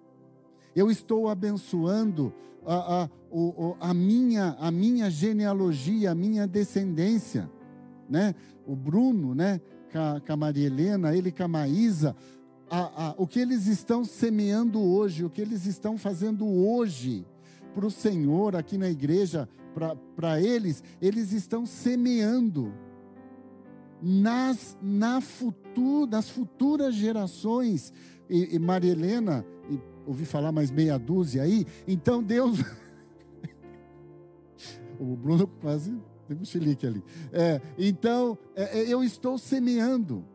Eu 0.75 0.89
estou 0.89 1.27
abençoando 1.27 2.33
a, 2.65 3.03
a, 3.03 3.09
a, 3.89 3.93
minha, 3.93 4.55
a 4.59 4.71
minha 4.71 5.09
genealogia, 5.09 6.11
a 6.11 6.15
minha 6.15 6.47
descendência. 6.47 7.49
Né? 8.09 8.33
O 8.65 8.75
Bruno, 8.75 9.35
né? 9.35 9.59
com 10.25 10.33
a 10.33 10.37
Maria 10.37 10.67
Helena, 10.67 11.15
ele 11.15 11.31
com 11.31 11.43
a 11.43 11.47
Maísa, 11.47 12.15
a, 12.69 13.07
a, 13.07 13.15
o 13.17 13.25
que 13.25 13.39
eles 13.39 13.67
estão 13.67 14.03
semeando 14.03 14.81
hoje, 14.81 15.23
o 15.23 15.29
que 15.29 15.41
eles 15.41 15.65
estão 15.65 15.97
fazendo 15.97 16.45
hoje 16.45 17.25
para 17.73 17.85
o 17.85 17.91
Senhor 17.91 18.55
aqui 18.55 18.77
na 18.77 18.89
igreja, 18.89 19.47
para 20.15 20.41
eles, 20.41 20.83
eles 21.01 21.31
estão 21.31 21.65
semeando 21.65 22.73
nas, 24.01 24.77
na 24.81 25.21
futuro, 25.77 26.07
nas 26.07 26.29
futuras 26.29 26.95
gerações. 26.95 27.93
E, 28.29 28.55
e 28.55 28.59
Maria 28.59 28.91
Helena, 28.91 29.45
e, 29.69 29.79
ouvi 30.05 30.25
falar 30.25 30.51
mais 30.51 30.71
meia 30.71 30.97
dúzia 30.97 31.43
aí, 31.43 31.65
então 31.87 32.23
Deus. 32.23 32.59
o 34.99 35.15
Bruno 35.15 35.47
quase 35.61 35.95
tem 36.27 36.37
um 36.37 36.43
chilique 36.43 36.85
ali. 36.85 37.01
É, 37.31 37.61
então, 37.77 38.37
é, 38.55 38.79
é, 38.79 38.93
eu 38.93 39.03
estou 39.03 39.37
semeando. 39.37 40.25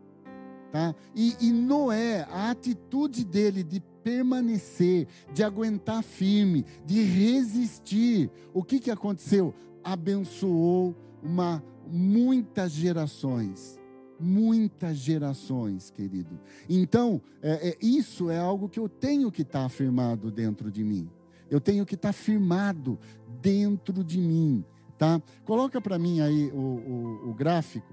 Tá? 0.71 0.95
E, 1.15 1.37
e 1.39 1.53
Noé, 1.53 2.27
a 2.31 2.51
atitude 2.51 3.27
dele 3.27 3.63
de 3.63 3.79
permanecer, 4.03 5.07
de 5.35 5.45
aguentar 5.45 6.03
firme, 6.03 6.65
de 6.87 7.03
resistir, 7.03 8.31
o 8.55 8.65
que, 8.65 8.81
que 8.81 8.91
aconteceu? 8.91 9.55
Abençoou 9.85 10.97
uma, 11.23 11.63
muitas 11.87 12.73
gerações. 12.73 13.82
Muitas 14.23 14.97
gerações, 14.99 15.91
querido. 15.91 16.39
Então, 16.69 17.21
é, 17.43 17.71
é, 17.71 17.79
isso 17.83 18.31
é 18.31 18.39
algo 18.39 18.69
que 18.69 18.79
eu 18.79 18.89
tenho 18.89 19.31
que 19.33 19.43
estar 19.43 19.61
tá 19.61 19.65
afirmado 19.67 20.31
dentro 20.31 20.71
de 20.71 20.85
mim. 20.85 21.11
Eu 21.51 21.61
tenho 21.61 21.85
que 21.85 21.97
estar 21.97 22.11
tá 22.11 22.13
firmado 22.13 22.99
dentro 23.41 24.05
de 24.05 24.19
mim. 24.19 24.65
Tá? 24.97 25.21
Coloca 25.45 25.81
para 25.81 25.99
mim 25.99 26.21
aí 26.21 26.51
o, 26.53 26.57
o, 26.57 27.31
o, 27.31 27.35
gráfico. 27.35 27.93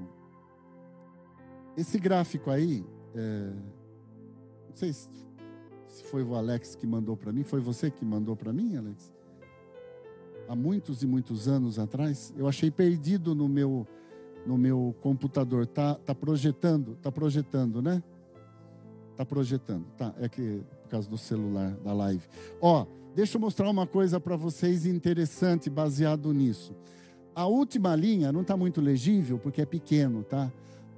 Esse 1.75 1.98
gráfico 1.98 2.51
aí, 2.51 2.86
é, 3.15 3.51
não 4.69 4.75
sei 4.75 4.93
se, 4.93 5.09
se 5.88 6.03
foi 6.03 6.24
o 6.24 6.36
Alex 6.36 6.75
que 6.75 6.86
mandou 6.86 7.17
para 7.17 7.33
mim. 7.33 7.43
Foi 7.43 7.59
você 7.59 7.89
que 7.89 8.05
mandou 8.05 8.36
para 8.36 8.53
mim, 8.53 8.77
Alex? 8.77 9.12
Há 10.48 10.55
muitos 10.55 11.01
e 11.01 11.07
muitos 11.07 11.48
anos 11.48 11.79
atrás, 11.79 12.33
eu 12.38 12.48
achei 12.48 12.69
perdido 12.69 13.33
no 13.33 13.48
meu 13.48 13.88
no 14.46 14.58
meu 14.58 14.96
computador. 15.01 15.65
Tá, 15.65 15.96
tá 15.96 16.13
projetando, 16.15 16.96
tá 17.01 17.12
projetando, 17.12 17.81
né? 17.81 18.03
Tá 19.15 19.25
projetando. 19.25 19.86
Tá, 19.98 20.13
é 20.19 20.29
que 20.29 20.62
por 20.84 20.89
causa 20.89 21.10
do 21.10 21.17
celular 21.17 21.72
da 21.84 21.93
live. 21.93 22.24
Ó, 22.62 22.86
deixa 23.15 23.38
eu 23.38 23.41
mostrar 23.41 23.69
uma 23.69 23.86
coisa 23.86 24.19
para 24.19 24.36
vocês 24.36 24.86
interessante 24.86 25.69
baseado 25.69 26.34
nisso. 26.34 26.75
A 27.36 27.46
última 27.46 27.96
linha 27.96 28.31
não 28.31 28.41
está 28.41 28.58
muito 28.58 28.81
legível 28.81 29.38
porque 29.38 29.62
é 29.62 29.65
pequeno, 29.65 30.24
tá? 30.24 30.51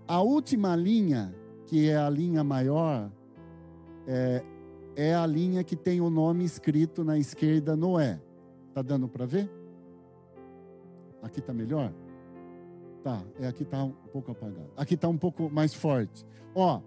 A 0.08 0.22
última 0.22 0.76
linha, 0.76 1.34
que 1.68 1.90
é 1.90 1.98
a 1.98 2.10
linha 2.10 2.44
maior, 2.44 3.12
é, 4.08 4.44
é 4.96 5.14
a 5.14 5.26
linha 5.26 5.64
que 5.64 5.76
tem 5.76 6.02
o 6.02 6.10
nome 6.10 6.44
escrito 6.44 7.04
na 7.04 7.18
esquerda 7.18 7.76
Noé. 7.76 8.20
Tá 8.74 8.82
dando 8.82 9.08
para 9.08 9.26
ver? 9.26 9.50
Aqui 11.22 11.40
está 11.40 11.54
melhor? 11.54 11.94
Tá, 13.04 13.24
é 13.40 13.48
aqui 13.48 13.64
está 13.64 13.84
um 13.84 13.94
pouco 14.12 14.32
apagado. 14.32 14.70
Aqui 14.78 14.94
está 14.94 15.08
um 15.08 15.18
pouco 15.18 15.50
mais 15.50 15.74
forte. 15.74 16.26
Ó, 16.54 16.82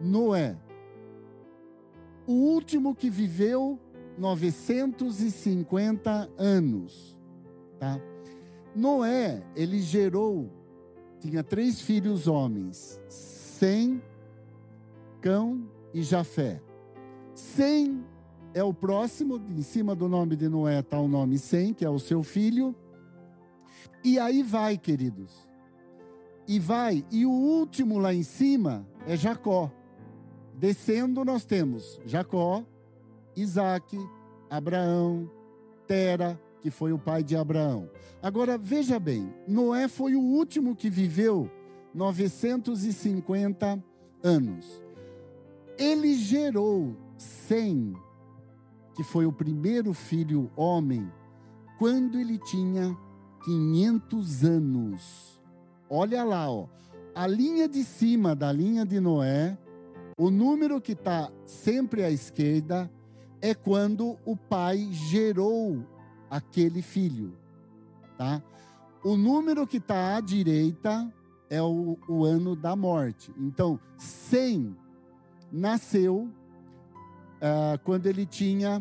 Noé, 0.00 0.56
o 2.26 2.32
último 2.32 2.94
que 2.94 3.10
viveu 3.10 3.78
950 4.16 6.30
anos, 6.38 7.18
tá? 7.78 8.00
Noé, 8.74 9.42
ele 9.54 9.80
gerou, 9.80 10.50
tinha 11.18 11.42
três 11.42 11.80
filhos 11.80 12.26
homens, 12.26 13.00
Sem, 13.08 14.00
Cão 15.20 15.68
e 15.92 16.02
Jafé. 16.02 16.62
Sem 17.34 18.02
é 18.54 18.62
o 18.62 18.72
próximo, 18.72 19.40
em 19.50 19.62
cima 19.62 19.94
do 19.94 20.08
nome 20.08 20.36
de 20.36 20.48
Noé 20.48 20.80
está 20.80 20.98
o 20.98 21.08
nome 21.08 21.38
Sem, 21.38 21.74
que 21.74 21.84
é 21.84 21.90
o 21.90 21.98
seu 21.98 22.22
filho. 22.22 22.74
E 24.02 24.18
aí 24.18 24.42
vai, 24.42 24.78
queridos. 24.78 25.49
E 26.50 26.58
vai, 26.58 27.06
e 27.12 27.24
o 27.24 27.30
último 27.30 27.96
lá 27.96 28.12
em 28.12 28.24
cima 28.24 28.84
é 29.06 29.16
Jacó. 29.16 29.70
Descendo 30.58 31.24
nós 31.24 31.44
temos 31.44 32.00
Jacó, 32.04 32.66
Isaac, 33.36 33.96
Abraão, 34.50 35.30
Tera, 35.86 36.40
que 36.60 36.68
foi 36.68 36.92
o 36.92 36.98
pai 36.98 37.22
de 37.22 37.36
Abraão. 37.36 37.88
Agora 38.20 38.58
veja 38.58 38.98
bem, 38.98 39.32
Noé 39.46 39.86
foi 39.86 40.16
o 40.16 40.20
último 40.20 40.74
que 40.74 40.90
viveu 40.90 41.48
950 41.94 43.80
anos. 44.20 44.82
Ele 45.78 46.14
gerou 46.14 46.96
Sem, 47.16 47.94
que 48.96 49.04
foi 49.04 49.24
o 49.24 49.32
primeiro 49.32 49.94
filho 49.94 50.50
homem, 50.56 51.08
quando 51.78 52.18
ele 52.18 52.38
tinha 52.38 52.98
500 53.44 54.44
anos. 54.44 55.39
Olha 55.92 56.22
lá, 56.22 56.48
ó. 56.48 56.68
A 57.12 57.26
linha 57.26 57.68
de 57.68 57.82
cima 57.82 58.36
da 58.36 58.52
linha 58.52 58.86
de 58.86 59.00
Noé, 59.00 59.58
o 60.16 60.30
número 60.30 60.80
que 60.80 60.92
está 60.92 61.28
sempre 61.44 62.04
à 62.04 62.10
esquerda, 62.10 62.88
é 63.42 63.52
quando 63.54 64.16
o 64.24 64.36
pai 64.36 64.88
gerou 64.92 65.84
aquele 66.30 66.80
filho, 66.80 67.36
tá? 68.16 68.40
O 69.02 69.16
número 69.16 69.66
que 69.66 69.78
está 69.78 70.16
à 70.16 70.20
direita 70.20 71.12
é 71.48 71.60
o, 71.60 71.98
o, 72.08 72.24
ano 72.24 72.54
da 72.54 72.76
morte. 72.76 73.34
Então, 73.36 73.80
100 73.98 74.76
nasceu 75.50 76.28
uh, 77.38 77.78
quando 77.82 78.06
ele 78.06 78.24
tinha, 78.24 78.80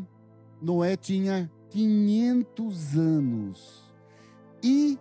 Noé 0.62 0.95
tinha 0.95 1.50
500 1.72 2.98
anos 2.98 3.93
e 4.62 5.00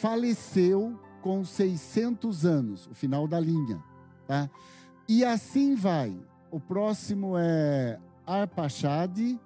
faleceu 0.00 0.98
com 1.24 1.42
600 1.42 2.44
anos, 2.44 2.86
o 2.86 2.94
final 2.94 3.26
da 3.26 3.40
linha, 3.40 3.82
tá? 4.26 4.50
E 5.08 5.24
assim 5.24 5.74
vai. 5.74 6.14
O 6.50 6.60
próximo 6.60 7.38
é 7.38 7.98
Arpachade, 8.26 9.40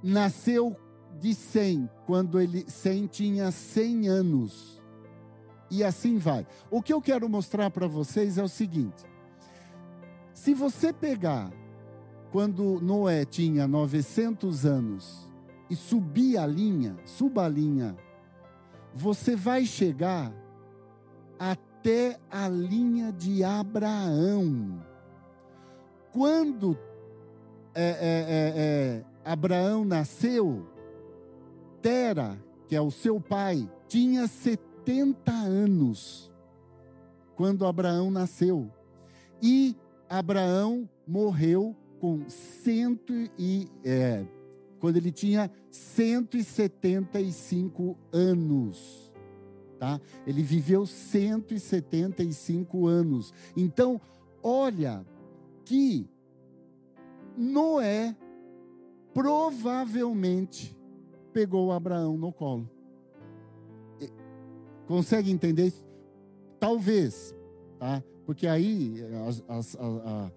nasceu 0.00 0.76
de 1.18 1.34
100, 1.34 1.90
quando 2.06 2.40
ele 2.40 2.64
100 2.68 3.06
tinha 3.08 3.50
100 3.50 4.08
anos. 4.08 4.80
E 5.68 5.82
assim 5.82 6.16
vai. 6.16 6.46
O 6.70 6.80
que 6.80 6.92
eu 6.92 7.02
quero 7.02 7.28
mostrar 7.28 7.68
para 7.72 7.88
vocês 7.88 8.38
é 8.38 8.42
o 8.44 8.48
seguinte: 8.48 9.04
se 10.32 10.54
você 10.54 10.92
pegar 10.92 11.50
quando 12.30 12.80
Noé 12.80 13.24
tinha 13.24 13.66
900 13.66 14.64
anos 14.64 15.28
e 15.68 15.74
subir 15.74 16.38
a 16.38 16.46
linha, 16.46 16.96
suba 17.04 17.46
a 17.46 17.48
linha, 17.48 17.96
você 18.96 19.36
vai 19.36 19.66
chegar 19.66 20.32
até 21.38 22.18
a 22.30 22.48
linha 22.48 23.12
de 23.12 23.44
Abraão. 23.44 24.82
Quando 26.10 26.78
é, 27.74 27.84
é, 27.84 27.90
é, 27.90 28.52
é 28.56 29.04
Abraão 29.22 29.84
nasceu, 29.84 30.66
Tera, 31.82 32.42
que 32.66 32.74
é 32.74 32.80
o 32.80 32.90
seu 32.90 33.20
pai, 33.20 33.70
tinha 33.86 34.26
70 34.26 35.30
anos 35.30 36.32
quando 37.36 37.66
Abraão 37.66 38.10
nasceu. 38.10 38.72
E 39.42 39.76
Abraão 40.08 40.88
morreu 41.06 41.76
com 42.00 42.26
cento 42.30 43.12
e 43.38 43.68
é, 43.84 44.24
quando 44.86 44.98
ele 44.98 45.10
tinha 45.10 45.50
175 45.68 47.98
anos, 48.12 49.12
tá? 49.80 50.00
Ele 50.24 50.44
viveu 50.44 50.86
175 50.86 52.86
anos. 52.86 53.34
Então, 53.56 54.00
olha 54.40 55.04
que 55.64 56.08
Noé 57.36 58.14
provavelmente 59.12 60.78
pegou 61.32 61.72
Abraão 61.72 62.16
no 62.16 62.32
colo. 62.32 62.70
Consegue 64.86 65.32
entender 65.32 65.66
isso? 65.66 65.84
Talvez, 66.60 67.34
tá? 67.80 68.04
Porque 68.24 68.46
aí 68.46 69.02
as, 69.26 69.42
as, 69.48 69.74
a, 69.74 69.84
a, 69.84 70.30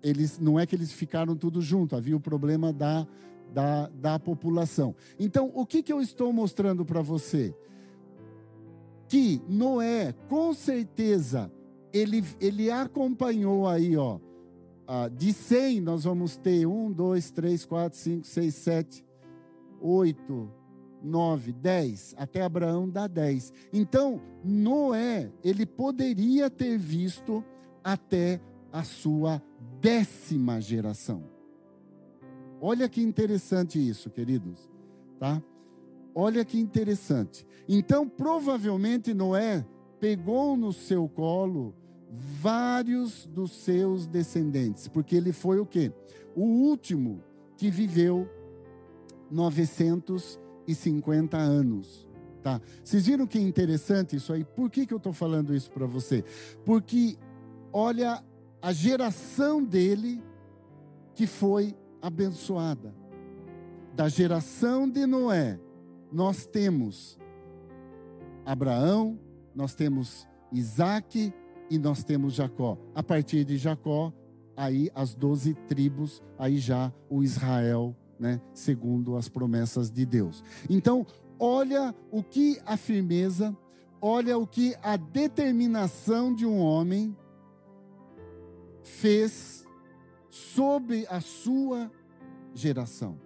eles 0.00 0.38
não 0.38 0.60
é 0.60 0.64
que 0.64 0.76
eles 0.76 0.92
ficaram 0.92 1.34
tudo 1.34 1.60
junto, 1.60 1.96
havia 1.96 2.16
o 2.16 2.20
problema 2.20 2.72
da, 2.72 3.04
da, 3.52 3.88
da 3.88 4.18
população. 4.18 4.94
Então, 5.18 5.50
o 5.54 5.66
que, 5.66 5.82
que 5.82 5.92
eu 5.92 6.00
estou 6.00 6.32
mostrando 6.32 6.84
para 6.84 7.02
você? 7.02 7.54
Que 9.08 9.42
Noé, 9.48 10.12
com 10.28 10.54
certeza, 10.54 11.50
ele, 11.92 12.24
ele 12.40 12.70
acompanhou 12.70 13.66
aí, 13.66 13.96
ó. 13.96 14.18
de 15.16 15.32
100, 15.32 15.80
nós 15.80 16.04
vamos 16.04 16.36
ter 16.36 16.66
1, 16.66 16.92
2, 16.92 17.30
3, 17.32 17.64
4, 17.64 17.98
5, 17.98 18.26
6, 18.26 18.54
7, 18.54 19.04
8, 19.80 20.50
9, 21.02 21.52
10, 21.52 22.14
até 22.18 22.42
Abraão 22.42 22.88
dá 22.88 23.06
10. 23.06 23.52
Então, 23.72 24.20
Noé, 24.44 25.32
ele 25.42 25.66
poderia 25.66 26.50
ter 26.50 26.78
visto 26.78 27.44
até 27.82 28.40
a 28.72 28.84
sua 28.84 29.42
décima 29.80 30.60
geração. 30.60 31.39
Olha 32.60 32.88
que 32.88 33.00
interessante 33.00 33.78
isso, 33.78 34.10
queridos, 34.10 34.68
tá? 35.18 35.42
Olha 36.14 36.44
que 36.44 36.58
interessante. 36.58 37.46
Então, 37.68 38.06
provavelmente 38.06 39.14
Noé 39.14 39.64
pegou 39.98 40.56
no 40.56 40.72
seu 40.72 41.08
colo 41.08 41.74
vários 42.10 43.26
dos 43.26 43.52
seus 43.52 44.06
descendentes, 44.06 44.86
porque 44.88 45.16
ele 45.16 45.32
foi 45.32 45.60
o 45.60 45.66
quê? 45.66 45.90
O 46.34 46.42
último 46.42 47.22
que 47.56 47.70
viveu 47.70 48.28
950 49.30 51.38
anos. 51.38 52.08
Tá? 52.42 52.60
Vocês 52.82 53.06
viram 53.06 53.26
que 53.26 53.38
interessante 53.38 54.16
isso 54.16 54.32
aí? 54.32 54.44
Por 54.44 54.70
que, 54.70 54.86
que 54.86 54.94
eu 54.94 54.98
estou 54.98 55.12
falando 55.12 55.54
isso 55.54 55.70
para 55.70 55.86
você? 55.86 56.24
Porque 56.64 57.16
olha 57.72 58.24
a 58.62 58.72
geração 58.72 59.62
dele 59.62 60.22
que 61.14 61.26
foi 61.26 61.76
abençoada. 62.00 62.94
Da 63.94 64.08
geração 64.08 64.88
de 64.88 65.06
Noé, 65.06 65.58
nós 66.12 66.46
temos 66.46 67.18
Abraão, 68.44 69.18
nós 69.54 69.74
temos 69.74 70.26
Isaac 70.52 71.32
e 71.68 71.78
nós 71.78 72.02
temos 72.02 72.34
Jacó. 72.34 72.78
A 72.94 73.02
partir 73.02 73.44
de 73.44 73.56
Jacó, 73.56 74.12
aí 74.56 74.90
as 74.94 75.14
doze 75.14 75.54
tribos, 75.68 76.22
aí 76.38 76.58
já 76.58 76.92
o 77.08 77.22
Israel, 77.22 77.96
né, 78.18 78.40
segundo 78.52 79.16
as 79.16 79.28
promessas 79.28 79.90
de 79.90 80.04
Deus. 80.04 80.42
Então, 80.68 81.06
olha 81.38 81.94
o 82.10 82.22
que 82.22 82.60
a 82.66 82.76
firmeza, 82.76 83.56
olha 84.00 84.36
o 84.36 84.46
que 84.46 84.74
a 84.82 84.96
determinação 84.96 86.34
de 86.34 86.44
um 86.44 86.58
homem 86.58 87.16
fez 88.82 89.64
sob 90.30 91.06
a 91.08 91.20
sua 91.20 91.90
geração. 92.54 93.18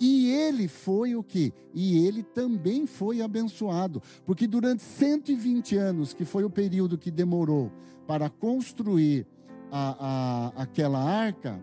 E 0.00 0.30
ele 0.30 0.66
foi 0.66 1.14
o 1.14 1.22
que? 1.22 1.52
E 1.72 2.04
ele 2.04 2.22
também 2.22 2.86
foi 2.86 3.22
abençoado, 3.22 4.02
porque 4.24 4.46
durante 4.46 4.82
120 4.82 5.76
anos, 5.76 6.12
que 6.12 6.24
foi 6.24 6.42
o 6.42 6.50
período 6.50 6.98
que 6.98 7.10
demorou 7.10 7.70
para 8.06 8.28
construir 8.28 9.26
a, 9.70 10.52
a, 10.56 10.62
aquela 10.62 10.98
arca, 10.98 11.62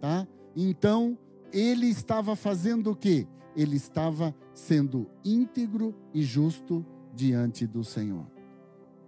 tá? 0.00 0.26
Então, 0.56 1.16
ele 1.52 1.86
estava 1.86 2.34
fazendo 2.34 2.90
o 2.90 2.96
que? 2.96 3.26
Ele 3.54 3.76
estava 3.76 4.34
sendo 4.52 5.08
íntegro 5.24 5.94
e 6.12 6.22
justo 6.22 6.84
diante 7.14 7.66
do 7.66 7.84
Senhor. 7.84 8.26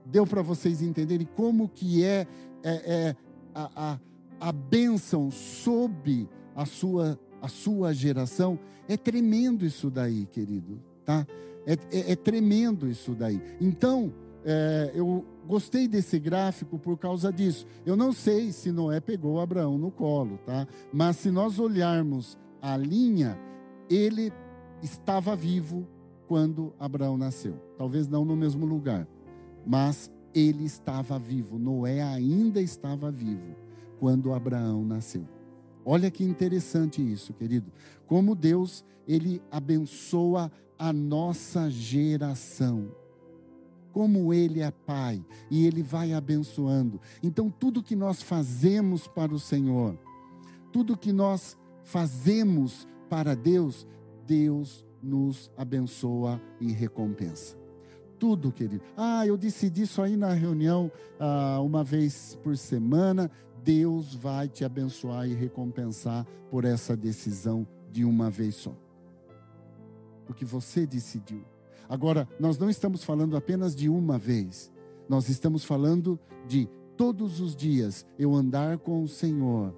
Deu 0.06 0.26
para 0.26 0.40
vocês 0.40 0.80
entenderem 0.80 1.28
como 1.36 1.68
que 1.68 2.04
é, 2.04 2.26
é, 2.62 2.92
é 2.92 3.16
a, 3.54 3.70
a, 3.74 4.00
a 4.40 4.52
bênção 4.52 5.30
sob 5.30 6.28
a 6.54 6.64
sua, 6.64 7.18
a 7.40 7.48
sua 7.48 7.92
geração? 7.92 8.58
É 8.88 8.96
tremendo 8.96 9.64
isso 9.64 9.90
daí, 9.90 10.26
querido, 10.26 10.82
tá? 11.04 11.26
É, 11.66 11.72
é, 11.92 12.12
é 12.12 12.16
tremendo 12.16 12.88
isso 12.88 13.14
daí. 13.14 13.40
Então, 13.60 14.12
é, 14.44 14.92
eu 14.94 15.24
gostei 15.46 15.86
desse 15.86 16.18
gráfico 16.18 16.78
por 16.78 16.96
causa 16.96 17.32
disso. 17.32 17.66
Eu 17.84 17.96
não 17.96 18.12
sei 18.12 18.52
se 18.52 18.72
Noé 18.72 19.00
pegou 19.00 19.40
Abraão 19.40 19.76
no 19.76 19.90
colo, 19.90 20.38
tá? 20.46 20.66
Mas 20.92 21.16
se 21.16 21.30
nós 21.30 21.58
olharmos 21.58 22.38
a 22.62 22.76
linha, 22.76 23.38
ele 23.90 24.32
estava 24.82 25.36
vivo 25.36 25.86
quando 26.26 26.72
Abraão 26.78 27.16
nasceu. 27.16 27.54
Talvez 27.76 28.08
não 28.08 28.24
no 28.24 28.36
mesmo 28.36 28.64
lugar, 28.64 29.06
mas 29.66 30.10
ele 30.34 30.64
estava 30.64 31.18
vivo. 31.18 31.58
Noé 31.58 32.02
ainda 32.02 32.60
estava 32.60 33.10
vivo 33.10 33.67
quando 33.98 34.32
Abraão 34.32 34.84
nasceu. 34.84 35.26
Olha 35.84 36.10
que 36.10 36.24
interessante 36.24 37.00
isso, 37.00 37.32
querido. 37.32 37.72
Como 38.06 38.34
Deus, 38.34 38.84
ele 39.06 39.42
abençoa 39.50 40.50
a 40.78 40.92
nossa 40.92 41.70
geração 41.70 42.90
como 43.98 44.32
Ele 44.32 44.60
é 44.60 44.70
Pai 44.70 45.24
e 45.50 45.66
Ele 45.66 45.82
vai 45.82 46.12
abençoando. 46.12 47.00
Então, 47.20 47.50
tudo 47.50 47.82
que 47.82 47.96
nós 47.96 48.22
fazemos 48.22 49.08
para 49.08 49.34
o 49.34 49.40
Senhor, 49.40 49.98
tudo 50.72 50.96
que 50.96 51.12
nós 51.12 51.58
fazemos 51.82 52.86
para 53.10 53.34
Deus, 53.34 53.86
Deus 54.24 54.84
nos 55.02 55.50
abençoa 55.56 56.40
e 56.60 56.70
recompensa. 56.70 57.56
Tudo, 58.20 58.52
querido. 58.52 58.82
Ah, 58.96 59.26
eu 59.26 59.36
decidi 59.36 59.82
isso 59.82 60.00
aí 60.00 60.16
na 60.16 60.32
reunião 60.32 60.92
ah, 61.18 61.60
uma 61.60 61.82
vez 61.82 62.38
por 62.40 62.56
semana. 62.56 63.30
Deus 63.68 64.14
vai 64.14 64.48
te 64.48 64.64
abençoar 64.64 65.28
e 65.28 65.34
recompensar 65.34 66.26
por 66.50 66.64
essa 66.64 66.96
decisão 66.96 67.68
de 67.92 68.02
uma 68.02 68.30
vez 68.30 68.54
só. 68.54 68.74
Porque 70.24 70.42
você 70.42 70.86
decidiu. 70.86 71.44
Agora, 71.86 72.26
nós 72.40 72.56
não 72.56 72.70
estamos 72.70 73.04
falando 73.04 73.36
apenas 73.36 73.76
de 73.76 73.86
uma 73.86 74.16
vez, 74.16 74.72
nós 75.06 75.28
estamos 75.28 75.66
falando 75.66 76.18
de 76.46 76.66
todos 76.96 77.42
os 77.42 77.54
dias 77.54 78.06
eu 78.18 78.34
andar 78.34 78.78
com 78.78 79.02
o 79.02 79.08
Senhor, 79.08 79.74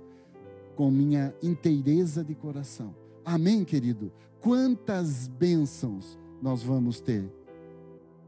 com 0.77 0.89
minha 0.89 1.35
inteireza 1.43 2.23
de 2.23 2.37
coração. 2.37 2.95
Amém, 3.25 3.65
querido? 3.65 4.13
Quantas 4.41 5.27
bênçãos 5.27 6.17
nós 6.41 6.63
vamos 6.63 7.01
ter? 7.01 7.29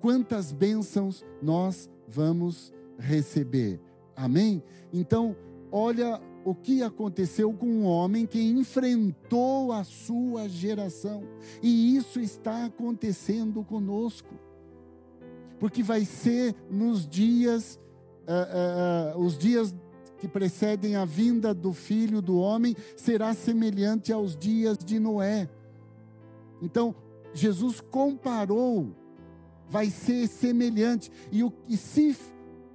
Quantas 0.00 0.50
bênçãos 0.50 1.24
nós 1.40 1.88
vamos 2.08 2.72
receber? 2.98 3.80
Amém? 4.16 4.60
Então, 4.92 5.36
olha 5.72 6.20
o 6.44 6.54
que 6.54 6.82
aconteceu 6.82 7.52
com 7.52 7.66
um 7.66 7.84
homem 7.84 8.26
que 8.26 8.40
enfrentou 8.40 9.72
a 9.72 9.82
sua 9.84 10.48
geração. 10.48 11.24
E 11.62 11.96
isso 11.96 12.20
está 12.20 12.66
acontecendo 12.66 13.64
conosco. 13.64 14.34
Porque 15.58 15.82
vai 15.82 16.04
ser 16.04 16.54
nos 16.70 17.08
dias, 17.08 17.80
uh, 18.26 19.16
uh, 19.16 19.24
os 19.24 19.38
dias 19.38 19.74
que 20.18 20.28
precedem 20.28 20.94
a 20.94 21.04
vinda 21.04 21.52
do 21.52 21.72
filho 21.72 22.22
do 22.22 22.38
homem, 22.38 22.76
será 22.96 23.34
semelhante 23.34 24.12
aos 24.12 24.36
dias 24.36 24.78
de 24.78 25.00
Noé. 25.00 25.48
Então, 26.60 26.94
Jesus 27.34 27.80
comparou, 27.80 28.94
vai 29.68 29.90
ser 29.90 30.28
semelhante. 30.28 31.10
E, 31.32 31.42
o, 31.42 31.52
e 31.68 31.76
se 31.76 32.16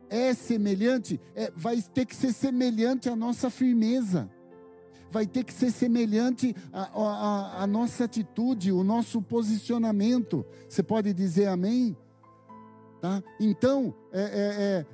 é 0.09 0.33
semelhante, 0.33 1.19
é, 1.35 1.51
vai 1.55 1.81
ter 1.81 2.05
que 2.05 2.15
ser 2.15 2.33
semelhante 2.33 3.09
à 3.09 3.15
nossa 3.15 3.49
firmeza, 3.49 4.29
vai 5.11 5.25
ter 5.25 5.43
que 5.43 5.53
ser 5.53 5.71
semelhante 5.71 6.55
à, 6.73 7.65
nossa 7.67 8.05
atitude, 8.05 8.71
o 8.71 8.83
nosso 8.83 9.21
posicionamento. 9.21 10.45
Você 10.67 10.83
pode 10.83 11.13
dizer 11.13 11.47
amém? 11.47 11.95
Tá? 13.01 13.23
Então, 13.39 13.93
é, 14.11 14.21
é, 14.21 14.25
é 14.25 14.85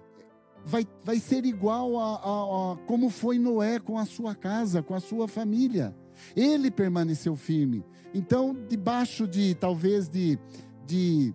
vai, 0.66 0.88
vai 1.04 1.20
ser 1.20 1.46
igual 1.46 1.98
a, 1.98 2.16
a, 2.16 2.74
a 2.74 2.78
como 2.86 3.10
foi 3.10 3.38
Noé 3.38 3.80
com 3.80 3.98
a 3.98 4.06
sua 4.06 4.36
casa, 4.36 4.82
com 4.82 4.94
a 4.94 5.00
sua 5.00 5.28
família. 5.28 5.96
Ele 6.36 6.70
permaneceu 6.70 7.36
firme. 7.36 7.84
Então, 8.14 8.56
debaixo 8.70 9.28
de 9.28 9.56
talvez 9.56 10.08
de, 10.08 10.38
de, 10.86 11.34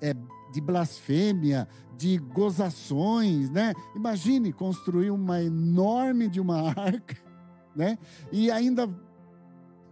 é, 0.00 0.14
de 0.52 0.60
blasfêmia, 0.60 1.68
de 1.96 2.16
gozações, 2.16 3.50
né? 3.50 3.74
Imagine 3.94 4.52
construir 4.52 5.10
uma 5.10 5.42
enorme 5.42 6.28
de 6.28 6.40
uma 6.40 6.70
arca, 6.70 7.16
né? 7.74 7.98
E 8.30 8.50
ainda 8.50 8.88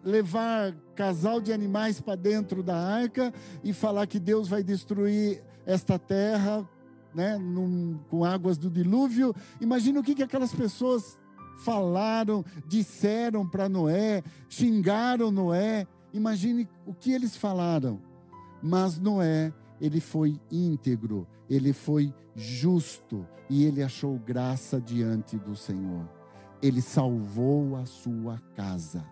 levar 0.05 0.73
casal 0.95 1.40
de 1.40 1.53
animais 1.53 2.01
para 2.01 2.14
dentro 2.14 2.62
da 2.62 2.77
arca 2.77 3.35
e 3.64 3.73
falar 3.73 4.07
que 4.07 4.21
Deus 4.21 4.47
vai 4.49 4.62
destruir 4.62 5.42
esta 5.66 5.99
terra, 5.99 6.66
né? 7.12 7.37
Num, 7.37 7.99
com 8.09 8.25
águas 8.25 8.57
do 8.57 8.71
dilúvio. 8.71 9.35
Imagine 9.61 9.99
o 9.99 10.03
que, 10.03 10.14
que 10.14 10.23
aquelas 10.23 10.55
pessoas 10.55 11.19
falaram, 11.64 12.45
disseram 12.66 13.47
para 13.47 13.69
Noé, 13.69 14.23
xingaram 14.49 15.33
Noé. 15.33 15.88
Imagine 16.12 16.69
o 16.87 16.95
que 16.95 17.12
eles 17.12 17.37
falaram. 17.37 18.01
Mas 18.62 18.99
Noé 18.99 19.53
ele 19.81 20.01
foi 20.01 20.39
íntegro, 20.51 21.27
ele 21.49 21.73
foi 21.73 22.12
justo 22.35 23.25
e 23.49 23.65
ele 23.65 23.83
achou 23.83 24.19
graça 24.19 24.79
diante 24.81 25.39
do 25.39 25.57
Senhor. 25.57 26.07
Ele 26.62 26.83
salvou 26.83 27.77
a 27.77 27.85
sua 27.85 28.39
casa. 28.55 29.05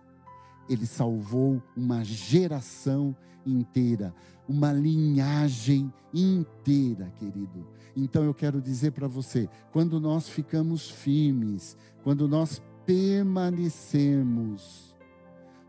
Ele 0.68 0.87
salvou 0.87 1.62
uma 1.77 2.03
geração 2.03 3.14
inteira, 3.46 4.12
uma 4.48 4.72
linhagem 4.72 5.92
inteira, 6.12 7.12
querido. 7.18 7.64
Então 7.94 8.24
eu 8.24 8.35
quero 8.35 8.61
dizer 8.61 8.90
para 8.92 9.07
você, 9.07 9.48
quando 9.72 10.00
nós 10.00 10.29
ficamos 10.29 10.90
firmes, 10.90 11.77
quando 12.03 12.27
nós 12.27 12.61
permanecemos, 12.87 14.93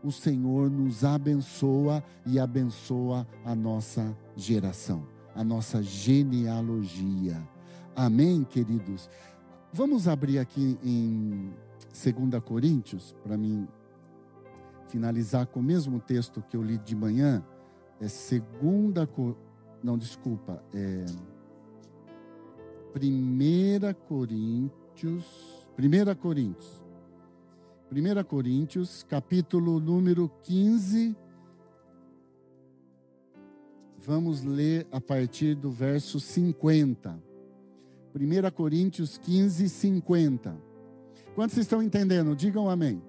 o 0.06 0.12
Senhor 0.12 0.70
nos 0.70 1.04
abençoa 1.04 2.00
e 2.24 2.38
abençoa 2.38 3.26
a 3.44 3.56
nossa 3.56 4.16
geração, 4.36 5.04
a 5.34 5.42
nossa 5.42 5.82
genealogia. 5.82 7.36
Amém, 7.96 8.44
queridos? 8.44 9.10
Vamos 9.72 10.06
abrir 10.06 10.38
aqui 10.38 10.78
em 10.84 11.52
2 11.92 12.40
Coríntios, 12.44 13.16
para 13.24 13.36
mim 13.36 13.66
finalizar 14.86 15.44
com 15.48 15.58
o 15.58 15.62
mesmo 15.62 15.98
texto 15.98 16.40
que 16.40 16.56
eu 16.56 16.62
li 16.62 16.78
de 16.78 16.94
manhã. 16.94 17.44
É 18.00 18.06
segunda, 18.06 19.08
não, 19.82 19.98
desculpa, 19.98 20.62
é 20.72 21.04
Primeira 22.92 23.92
Coríntios, 23.92 25.24
Primeira 25.74 26.14
Coríntios, 26.14 26.85
Primeira 27.88 28.24
Coríntios, 28.24 29.04
capítulo 29.08 29.78
número 29.78 30.28
15. 30.42 31.16
Vamos 33.96 34.42
ler 34.42 34.88
a 34.90 35.00
partir 35.00 35.54
do 35.54 35.70
verso 35.70 36.18
50. 36.18 37.22
1 38.12 38.50
Coríntios 38.50 39.16
15, 39.18 39.68
50. 39.68 40.56
Quantos 41.36 41.56
estão 41.58 41.80
entendendo? 41.80 42.34
Digam 42.34 42.68
amém. 42.68 43.00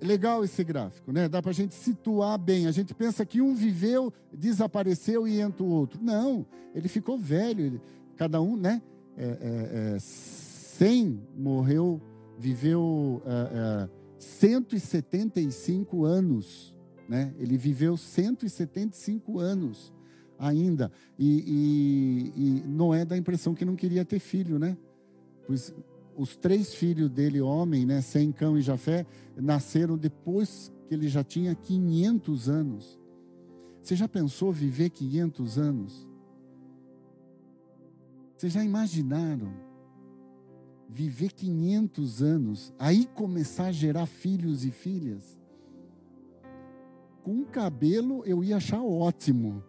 Legal 0.00 0.44
esse 0.44 0.62
gráfico, 0.62 1.10
né? 1.10 1.28
Dá 1.28 1.42
para 1.42 1.50
a 1.50 1.54
gente 1.54 1.74
situar 1.74 2.38
bem. 2.38 2.68
A 2.68 2.72
gente 2.72 2.94
pensa 2.94 3.26
que 3.26 3.40
um 3.40 3.56
viveu, 3.56 4.12
desapareceu 4.32 5.26
e 5.26 5.40
entra 5.40 5.64
o 5.64 5.68
outro. 5.68 5.98
Não, 6.00 6.46
ele 6.72 6.86
ficou 6.86 7.18
velho. 7.18 7.80
Cada 8.14 8.40
um, 8.40 8.56
né? 8.56 8.80
É, 9.16 9.24
é, 9.24 9.94
é, 9.96 9.98
100 9.98 11.20
morreu, 11.36 12.00
viveu 12.38 13.22
é, 13.24 13.30
é, 13.30 13.95
175 14.18 16.04
anos, 16.04 16.74
né? 17.08 17.34
Ele 17.38 17.56
viveu 17.56 17.96
175 17.96 19.38
anos 19.38 19.92
ainda. 20.38 20.90
E, 21.18 22.32
e, 22.36 22.62
e 22.62 22.68
Noé 22.68 23.04
dá 23.04 23.14
a 23.14 23.18
impressão 23.18 23.54
que 23.54 23.64
não 23.64 23.76
queria 23.76 24.04
ter 24.04 24.18
filho, 24.18 24.58
né? 24.58 24.76
Pois 25.46 25.74
os 26.16 26.34
três 26.34 26.74
filhos 26.74 27.10
dele, 27.10 27.40
homem, 27.40 27.84
né, 27.84 28.00
Sem, 28.00 28.32
Cão 28.32 28.56
e 28.56 28.62
Jafé, 28.62 29.06
nasceram 29.36 29.98
depois 29.98 30.72
que 30.88 30.94
ele 30.94 31.08
já 31.08 31.22
tinha 31.22 31.54
500 31.54 32.48
anos. 32.48 33.00
Você 33.82 33.94
já 33.94 34.08
pensou 34.08 34.50
viver 34.50 34.90
500 34.90 35.58
anos? 35.58 36.08
Vocês 38.36 38.52
já 38.52 38.64
imaginaram 38.64 39.65
viver 40.88 41.32
500 41.32 42.22
anos, 42.22 42.72
aí 42.78 43.06
começar 43.06 43.66
a 43.66 43.72
gerar 43.72 44.06
filhos 44.06 44.64
e 44.64 44.70
filhas? 44.70 45.38
Com 47.22 47.44
cabelo 47.44 48.22
eu 48.24 48.44
ia 48.44 48.56
achar 48.56 48.82
ótimo. 48.82 49.62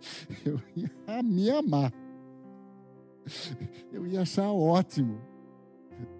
eu 0.44 0.60
ia 0.76 1.22
me 1.22 1.50
amar. 1.50 1.92
Eu 3.92 4.06
ia 4.06 4.22
achar 4.22 4.50
ótimo, 4.50 5.20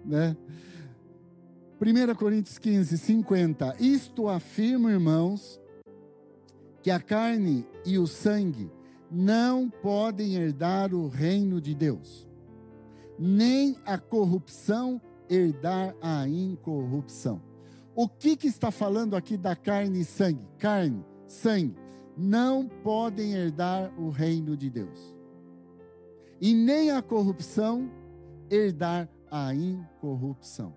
né? 0.05 0.35
1 1.79 2.15
Coríntios 2.15 2.57
15, 2.57 2.97
50. 2.97 3.75
Isto 3.79 4.29
afirma, 4.29 4.91
irmãos, 4.91 5.59
que 6.81 6.89
a 6.89 6.99
carne 6.99 7.65
e 7.85 7.97
o 7.97 8.07
sangue 8.07 8.71
não 9.13 9.69
podem 9.69 10.35
herdar 10.35 10.93
o 10.93 11.07
reino 11.07 11.61
de 11.61 11.75
Deus, 11.75 12.27
nem 13.19 13.77
a 13.85 13.97
corrupção 13.97 14.99
herdar 15.29 15.95
a 16.01 16.27
incorrupção. 16.27 17.41
O 17.95 18.09
que, 18.09 18.35
que 18.35 18.47
está 18.47 18.71
falando 18.71 19.15
aqui 19.15 19.37
da 19.37 19.55
carne 19.55 20.01
e 20.01 20.05
sangue? 20.05 20.47
Carne, 20.57 21.05
sangue 21.27 21.75
não 22.17 22.67
podem 22.67 23.33
herdar 23.33 23.91
o 23.99 24.09
reino 24.09 24.55
de 24.57 24.69
Deus. 24.69 25.15
E 26.41 26.53
nem 26.53 26.91
a 26.91 27.01
corrupção 27.01 27.89
herdar 28.49 29.09
a 29.29 29.53
incorrupção. 29.53 30.73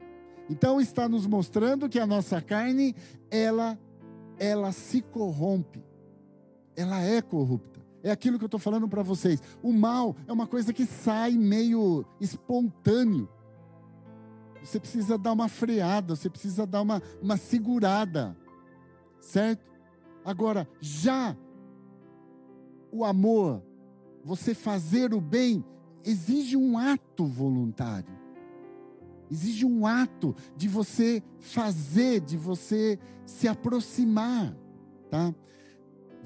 Então 0.49 0.81
está 0.81 1.09
nos 1.09 1.27
mostrando 1.27 1.89
que 1.89 1.99
a 1.99 2.07
nossa 2.07 2.41
carne, 2.41 2.95
ela 3.31 3.79
ela 4.39 4.71
se 4.71 5.01
corrompe. 5.01 5.83
Ela 6.77 7.03
é 7.03 7.23
corrupta. 7.23 7.76
É 8.07 8.13
aquilo 8.13 8.39
que 8.39 8.45
eu 8.45 8.47
estou 8.47 8.61
falando 8.61 8.89
para 8.89 9.03
vocês. 9.03 9.43
O 9.61 9.73
mal 9.73 10.15
é 10.29 10.33
uma 10.33 10.47
coisa 10.47 10.73
que 10.73 10.87
sai 10.87 11.33
meio 11.33 12.07
espontâneo. 12.21 13.29
Você 14.63 14.79
precisa 14.79 15.19
dar 15.19 15.33
uma 15.33 15.49
freada, 15.49 16.15
você 16.15 16.31
precisa 16.31 16.65
dar 16.65 16.83
uma, 16.83 17.03
uma 17.21 17.37
segurada. 17.37 18.37
Certo? 19.19 19.69
Agora, 20.25 20.69
já 20.81 21.37
o 22.93 23.05
amor, 23.05 23.61
você 24.23 24.55
fazer 24.55 25.13
o 25.13 25.21
bem, 25.21 25.65
exige 26.05 26.57
um 26.57 26.79
ato 26.79 27.27
voluntário. 27.27 28.17
Exige 29.29 29.67
um 29.67 29.85
ato 29.85 30.33
de 30.57 30.69
você 30.69 31.21
fazer, 31.41 32.21
de 32.21 32.37
você 32.37 33.01
se 33.25 33.49
aproximar, 33.49 34.57
tá? 35.11 35.35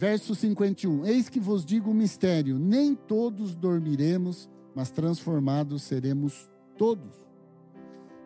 Verso 0.00 0.34
51. 0.34 1.04
Eis 1.04 1.28
que 1.28 1.38
vos 1.38 1.62
digo 1.62 1.90
um 1.90 1.94
mistério: 1.94 2.58
nem 2.58 2.94
todos 2.94 3.54
dormiremos, 3.54 4.48
mas 4.74 4.90
transformados 4.90 5.82
seremos 5.82 6.50
todos. 6.78 7.14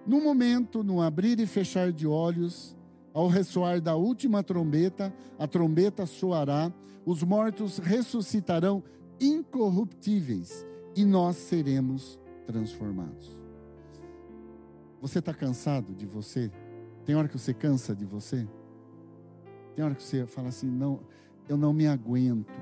No 0.06 0.20
momento, 0.20 0.84
no 0.84 1.02
abrir 1.02 1.40
e 1.40 1.46
fechar 1.46 1.90
de 1.90 2.06
olhos, 2.06 2.76
ao 3.12 3.26
ressoar 3.26 3.80
da 3.80 3.96
última 3.96 4.40
trombeta, 4.40 5.12
a 5.36 5.48
trombeta 5.48 6.06
soará, 6.06 6.72
os 7.04 7.24
mortos 7.24 7.78
ressuscitarão 7.78 8.80
incorruptíveis 9.20 10.64
e 10.94 11.04
nós 11.04 11.34
seremos 11.34 12.20
transformados. 12.46 13.28
Você 15.00 15.18
está 15.18 15.34
cansado 15.34 15.92
de 15.92 16.06
você? 16.06 16.52
Tem 17.04 17.16
hora 17.16 17.26
que 17.26 17.36
você 17.36 17.52
cansa 17.52 17.96
de 17.96 18.04
você? 18.04 18.46
Tem 19.74 19.84
hora 19.84 19.96
que 19.96 20.04
você 20.04 20.24
fala 20.24 20.50
assim: 20.50 20.70
não, 20.70 21.00
eu 21.48 21.56
não 21.56 21.72
me 21.72 21.86
aguento. 21.86 22.52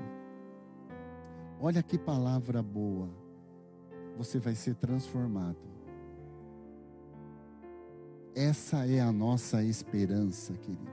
Olha 1.59 1.81
que 1.81 1.97
palavra 1.97 2.61
boa. 2.61 3.09
Você 4.17 4.39
vai 4.39 4.55
ser 4.55 4.75
transformado. 4.75 5.57
Essa 8.35 8.87
é 8.87 8.99
a 8.99 9.11
nossa 9.11 9.63
esperança, 9.63 10.53
querido. 10.53 10.91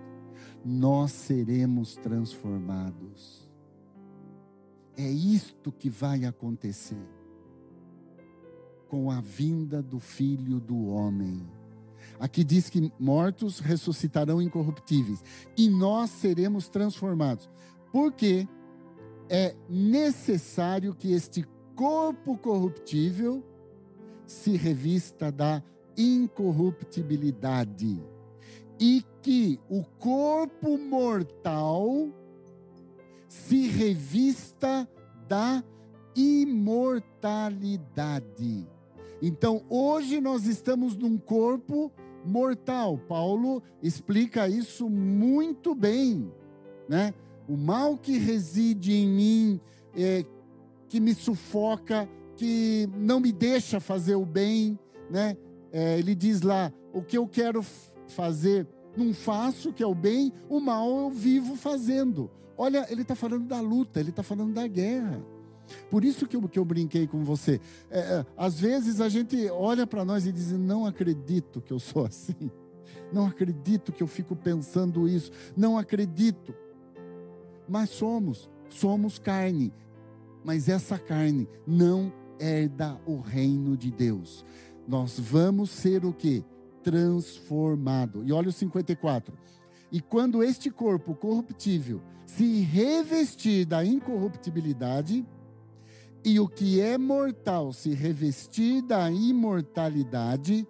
Nós 0.64 1.10
seremos 1.12 1.96
transformados. 1.96 3.48
É 4.96 5.10
isto 5.10 5.72
que 5.72 5.88
vai 5.88 6.24
acontecer 6.24 7.02
com 8.88 9.10
a 9.10 9.20
vinda 9.20 9.80
do 9.82 9.98
Filho 9.98 10.60
do 10.60 10.86
Homem. 10.88 11.48
Aqui 12.18 12.44
diz 12.44 12.68
que 12.68 12.92
mortos 12.98 13.60
ressuscitarão 13.60 14.42
incorruptíveis 14.42 15.24
e 15.56 15.70
nós 15.70 16.10
seremos 16.10 16.68
transformados. 16.68 17.48
Porque 17.92 18.48
é 19.28 19.54
necessário 19.68 20.94
que 20.94 21.12
este 21.12 21.44
corpo 21.74 22.36
corruptível 22.36 23.42
se 24.26 24.56
revista 24.56 25.32
da 25.32 25.62
incorruptibilidade 25.96 28.02
e 28.78 29.02
que 29.22 29.58
o 29.68 29.82
corpo 29.98 30.78
mortal 30.78 32.08
se 33.28 33.66
revista 33.68 34.88
da 35.28 35.64
imortalidade. 36.16 38.66
Então, 39.22 39.62
hoje 39.68 40.18
nós 40.20 40.46
estamos 40.46 40.96
num 40.96 41.18
corpo 41.18 41.92
mortal. 42.24 42.98
Paulo 42.98 43.62
explica 43.82 44.48
isso 44.48 44.88
muito 44.88 45.74
bem, 45.74 46.32
né? 46.88 47.12
O 47.50 47.56
mal 47.56 47.98
que 47.98 48.16
reside 48.16 48.92
em 48.92 49.08
mim, 49.08 49.60
é, 49.94 50.24
que 50.88 51.00
me 51.00 51.14
sufoca, 51.14 52.08
que 52.36 52.88
não 52.96 53.18
me 53.18 53.32
deixa 53.32 53.80
fazer 53.80 54.14
o 54.14 54.24
bem, 54.24 54.78
né? 55.10 55.36
é, 55.72 55.98
ele 55.98 56.14
diz 56.14 56.42
lá: 56.42 56.72
o 56.92 57.02
que 57.02 57.16
eu 57.16 57.26
quero 57.26 57.64
fazer, 58.08 58.66
não 58.96 59.12
faço, 59.12 59.72
que 59.72 59.82
é 59.82 59.86
o 59.86 59.94
bem, 59.94 60.32
o 60.48 60.60
mal 60.60 60.88
eu 60.88 61.10
vivo 61.10 61.56
fazendo. 61.56 62.30
Olha, 62.56 62.86
ele 62.90 63.02
está 63.02 63.14
falando 63.14 63.46
da 63.46 63.60
luta, 63.60 64.00
ele 64.00 64.10
está 64.10 64.22
falando 64.22 64.52
da 64.52 64.66
guerra. 64.66 65.24
Por 65.88 66.04
isso 66.04 66.26
que 66.26 66.36
eu, 66.36 66.48
que 66.48 66.58
eu 66.58 66.64
brinquei 66.64 67.06
com 67.06 67.22
você. 67.24 67.60
É, 67.90 68.00
é 68.00 68.26
às 68.36 68.58
vezes 68.58 69.00
a 69.00 69.08
gente 69.08 69.48
olha 69.50 69.86
para 69.86 70.04
nós 70.04 70.26
e 70.26 70.32
diz: 70.32 70.52
não 70.52 70.84
acredito 70.84 71.60
que 71.60 71.72
eu 71.72 71.78
sou 71.78 72.04
assim. 72.06 72.50
Não 73.12 73.26
acredito 73.26 73.92
que 73.92 74.02
eu 74.02 74.06
fico 74.06 74.36
pensando 74.36 75.08
isso. 75.08 75.30
Não 75.56 75.78
acredito. 75.78 76.54
Mas 77.70 77.90
somos, 77.90 78.50
somos 78.68 79.18
carne. 79.18 79.72
Mas 80.44 80.68
essa 80.68 80.98
carne 80.98 81.48
não 81.66 82.12
herda 82.38 83.00
o 83.06 83.20
reino 83.20 83.76
de 83.76 83.90
Deus 83.90 84.44
nós 84.90 85.20
vamos 85.20 85.70
ser 85.70 86.04
o 86.04 86.12
que? 86.12 86.44
transformado. 86.82 88.24
E 88.24 88.32
olha 88.32 88.48
o 88.48 88.52
54. 88.52 89.36
E 89.92 90.00
quando 90.00 90.42
este 90.42 90.70
corpo 90.70 91.14
corruptível 91.14 92.00
se 92.24 92.62
revestir 92.62 93.66
da 93.66 93.84
incorruptibilidade, 93.84 95.26
e 96.24 96.40
o 96.40 96.48
que 96.48 96.80
é 96.80 96.96
mortal 96.96 97.72
se 97.74 97.92
revestir 97.92 98.80
da 98.82 99.10
imortalidade, 99.10 100.66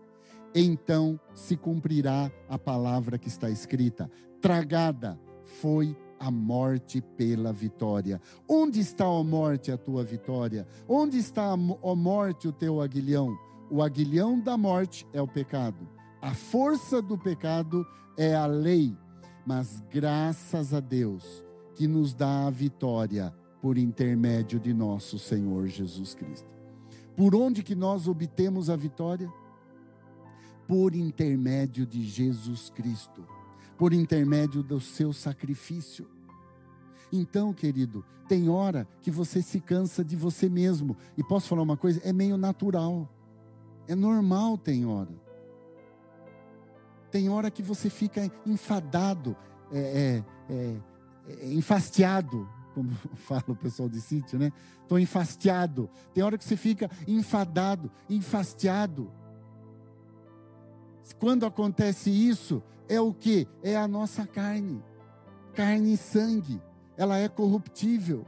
então 0.52 1.18
se 1.32 1.56
cumprirá 1.56 2.30
a 2.48 2.58
palavra 2.58 3.16
que 3.16 3.28
está 3.28 3.48
escrita: 3.48 4.10
tragada 4.40 5.16
foi 5.44 5.96
a 6.20 6.30
morte 6.30 7.00
pela 7.00 7.50
vitória. 7.50 8.20
Onde 8.46 8.78
está, 8.78 9.06
a 9.06 9.24
morte, 9.24 9.72
a 9.72 9.78
tua 9.78 10.04
vitória? 10.04 10.68
Onde 10.86 11.16
está, 11.16 11.52
a 11.52 11.56
morte, 11.56 12.46
o 12.46 12.52
teu 12.52 12.82
aguilhão? 12.82 13.34
O 13.70 13.82
aguilhão 13.82 14.38
da 14.38 14.58
morte 14.58 15.06
é 15.14 15.22
o 15.22 15.26
pecado. 15.26 15.88
A 16.20 16.34
força 16.34 17.00
do 17.00 17.16
pecado 17.16 17.86
é 18.18 18.34
a 18.34 18.44
lei. 18.44 18.94
Mas 19.46 19.82
graças 19.90 20.74
a 20.74 20.80
Deus 20.80 21.42
que 21.74 21.88
nos 21.88 22.12
dá 22.12 22.46
a 22.46 22.50
vitória 22.50 23.34
por 23.62 23.78
intermédio 23.78 24.60
de 24.60 24.74
nosso 24.74 25.18
Senhor 25.18 25.68
Jesus 25.68 26.14
Cristo. 26.14 26.48
Por 27.16 27.34
onde 27.34 27.62
que 27.62 27.74
nós 27.74 28.06
obtemos 28.06 28.68
a 28.68 28.76
vitória? 28.76 29.32
Por 30.68 30.94
intermédio 30.94 31.86
de 31.86 32.04
Jesus 32.04 32.68
Cristo 32.68 33.26
por 33.80 33.94
intermédio 33.94 34.62
do 34.62 34.78
seu 34.78 35.10
sacrifício. 35.10 36.06
Então, 37.10 37.50
querido, 37.50 38.04
tem 38.28 38.46
hora 38.46 38.86
que 39.00 39.10
você 39.10 39.40
se 39.40 39.58
cansa 39.58 40.04
de 40.04 40.14
você 40.14 40.50
mesmo. 40.50 40.94
E 41.16 41.24
posso 41.24 41.48
falar 41.48 41.62
uma 41.62 41.78
coisa? 41.78 41.98
É 42.04 42.12
meio 42.12 42.36
natural. 42.36 43.08
É 43.88 43.94
normal, 43.94 44.58
tem 44.58 44.84
hora. 44.84 45.18
Tem 47.10 47.30
hora 47.30 47.50
que 47.50 47.62
você 47.62 47.88
fica 47.88 48.30
enfadado, 48.44 49.34
é, 49.72 50.22
é, 50.50 50.52
é, 50.52 50.76
é 51.40 51.52
enfastiado, 51.54 52.46
como 52.74 52.90
fala 53.16 53.44
o 53.48 53.56
pessoal 53.56 53.88
de 53.88 54.02
sítio, 54.02 54.38
né? 54.38 54.52
Estou 54.82 54.98
enfastiado. 54.98 55.88
Tem 56.12 56.22
hora 56.22 56.36
que 56.36 56.44
você 56.44 56.54
fica 56.54 56.90
enfadado, 57.08 57.90
enfastiado. 58.10 59.10
Quando 61.18 61.46
acontece 61.46 62.10
isso, 62.10 62.62
é 62.88 63.00
o 63.00 63.12
que? 63.12 63.46
É 63.62 63.76
a 63.76 63.86
nossa 63.86 64.26
carne, 64.26 64.82
carne 65.54 65.94
e 65.94 65.96
sangue, 65.96 66.60
ela 66.96 67.16
é 67.16 67.28
corruptível. 67.28 68.26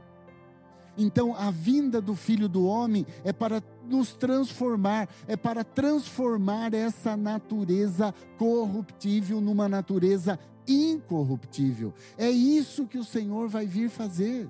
Então, 0.97 1.35
a 1.35 1.49
vinda 1.49 1.99
do 1.99 2.15
Filho 2.15 2.47
do 2.47 2.65
Homem 2.65 3.05
é 3.23 3.33
para 3.33 3.63
nos 3.85 4.13
transformar, 4.13 5.09
é 5.27 5.35
para 5.35 5.63
transformar 5.63 6.73
essa 6.73 7.17
natureza 7.17 8.13
corruptível 8.37 9.41
numa 9.41 9.67
natureza 9.67 10.39
incorruptível. 10.67 11.93
É 12.17 12.29
isso 12.29 12.87
que 12.87 12.97
o 12.97 13.03
Senhor 13.03 13.49
vai 13.49 13.65
vir 13.65 13.89
fazer. 13.89 14.49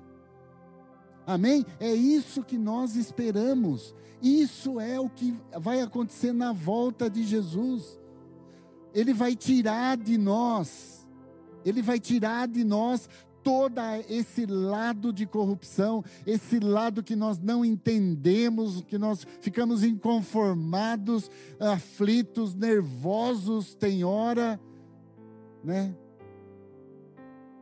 Amém? 1.26 1.64
É 1.80 1.92
isso 1.92 2.44
que 2.44 2.58
nós 2.58 2.96
esperamos. 2.96 3.94
Isso 4.22 4.78
é 4.78 5.00
o 5.00 5.08
que 5.08 5.34
vai 5.58 5.80
acontecer 5.80 6.32
na 6.32 6.52
volta 6.52 7.08
de 7.08 7.24
Jesus. 7.24 7.98
Ele 8.94 9.12
vai 9.12 9.34
tirar 9.34 9.96
de 9.96 10.16
nós, 10.16 11.06
Ele 11.64 11.82
vai 11.82 11.98
tirar 11.98 12.46
de 12.46 12.64
nós 12.64 13.08
todo 13.42 13.78
esse 14.08 14.46
lado 14.46 15.12
de 15.12 15.26
corrupção, 15.26 16.02
esse 16.26 16.58
lado 16.58 17.02
que 17.02 17.14
nós 17.14 17.38
não 17.38 17.62
entendemos, 17.62 18.82
que 18.82 18.96
nós 18.96 19.26
ficamos 19.42 19.84
inconformados, 19.84 21.30
aflitos, 21.60 22.54
nervosos, 22.54 23.74
tem 23.74 24.02
hora, 24.02 24.58
né? 25.62 25.94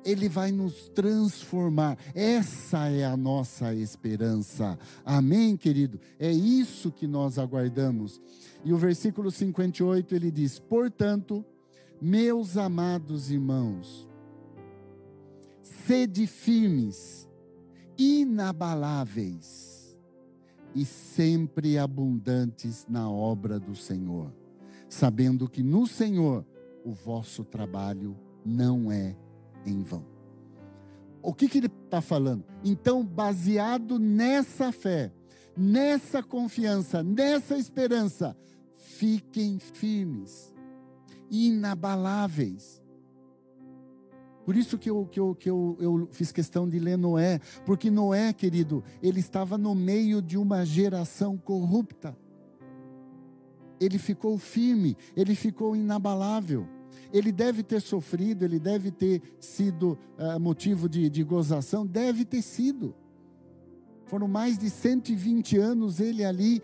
Ele 0.04 0.28
vai 0.28 0.50
nos 0.50 0.88
transformar. 0.88 1.96
Essa 2.14 2.88
é 2.88 3.04
a 3.04 3.16
nossa 3.16 3.74
esperança. 3.74 4.78
Amém, 5.04 5.56
querido? 5.56 6.00
É 6.18 6.30
isso 6.30 6.90
que 6.90 7.06
nós 7.06 7.38
aguardamos. 7.38 8.20
E 8.64 8.72
o 8.72 8.76
versículo 8.76 9.30
58 9.30 10.14
ele 10.14 10.30
diz: 10.30 10.58
Portanto, 10.58 11.44
meus 12.00 12.56
amados 12.56 13.30
irmãos, 13.30 14.08
sede 15.62 16.26
firmes, 16.26 17.28
inabaláveis 17.96 19.96
e 20.74 20.84
sempre 20.84 21.78
abundantes 21.78 22.86
na 22.88 23.10
obra 23.10 23.60
do 23.60 23.76
Senhor, 23.76 24.32
sabendo 24.88 25.48
que 25.48 25.62
no 25.62 25.86
Senhor 25.86 26.44
o 26.84 26.92
vosso 26.92 27.44
trabalho 27.44 28.16
não 28.44 28.90
é 28.90 29.16
em 29.66 29.82
vão. 29.82 30.04
O 31.22 31.32
que, 31.32 31.48
que 31.48 31.58
ele 31.58 31.70
está 31.84 32.00
falando? 32.00 32.44
Então, 32.64 33.04
baseado 33.04 33.98
nessa 33.98 34.72
fé, 34.72 35.12
nessa 35.56 36.22
confiança, 36.22 37.02
nessa 37.02 37.56
esperança, 37.56 38.36
fiquem 38.74 39.58
firmes, 39.58 40.52
inabaláveis. 41.30 42.82
Por 44.44 44.56
isso 44.56 44.76
que, 44.76 44.90
eu, 44.90 45.06
que, 45.06 45.20
eu, 45.20 45.34
que 45.36 45.48
eu, 45.48 45.76
eu 45.78 46.08
fiz 46.10 46.32
questão 46.32 46.68
de 46.68 46.78
ler 46.80 46.98
Noé, 46.98 47.38
porque 47.64 47.90
Noé, 47.90 48.32
querido, 48.32 48.82
ele 49.00 49.20
estava 49.20 49.56
no 49.56 49.74
meio 49.74 50.20
de 50.20 50.36
uma 50.36 50.64
geração 50.64 51.38
corrupta. 51.38 52.16
Ele 53.80 53.98
ficou 53.98 54.36
firme, 54.38 54.96
ele 55.16 55.36
ficou 55.36 55.76
inabalável. 55.76 56.66
Ele 57.12 57.32
deve 57.32 57.62
ter 57.62 57.80
sofrido, 57.80 58.44
ele 58.44 58.58
deve 58.58 58.90
ter 58.90 59.22
sido 59.40 59.98
uh, 60.18 60.38
motivo 60.40 60.88
de, 60.88 61.08
de 61.08 61.22
gozação, 61.22 61.86
deve 61.86 62.24
ter 62.24 62.42
sido. 62.42 62.94
Foram 64.06 64.28
mais 64.28 64.58
de 64.58 64.68
120 64.68 65.56
anos 65.58 65.98
ele 65.98 66.24
ali 66.24 66.62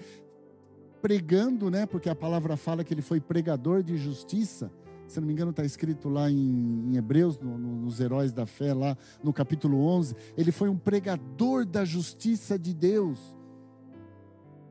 pregando, 1.01 1.71
né? 1.71 1.87
Porque 1.87 2.09
a 2.09 2.15
palavra 2.15 2.57
fala 2.57 2.85
que 2.85 2.93
ele 2.93 3.03
foi 3.03 3.21
pregador 3.21 3.83
de 3.83 3.97
justiça. 3.97 4.71
Se 5.07 5.19
não 5.21 5.27
me 5.27 5.33
engano, 5.33 5.51
está 5.51 5.65
escrito 5.65 6.11
lá 6.11 6.31
em, 6.31 6.91
em 6.91 6.97
Hebreus, 6.97 7.39
no, 7.39 7.57
no, 7.57 7.77
nos 7.77 7.99
Heróis 7.99 8.33
da 8.33 8.45
Fé, 8.45 8.75
lá 8.75 8.97
no 9.23 9.33
capítulo 9.33 9.81
11. 9.87 10.15
Ele 10.37 10.53
foi 10.53 10.69
um 10.69 10.77
pregador 10.77 11.65
da 11.65 11.85
justiça 11.85 12.59
de 12.59 12.75
Deus. 12.75 13.19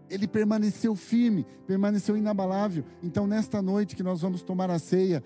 Ele 0.09 0.27
permaneceu 0.27 0.95
firme, 0.95 1.45
permaneceu 1.65 2.15
inabalável. 2.15 2.83
Então, 3.03 3.27
nesta 3.27 3.61
noite 3.61 3.95
que 3.95 4.03
nós 4.03 4.21
vamos 4.21 4.41
tomar 4.41 4.69
a 4.69 4.79
ceia, 4.79 5.23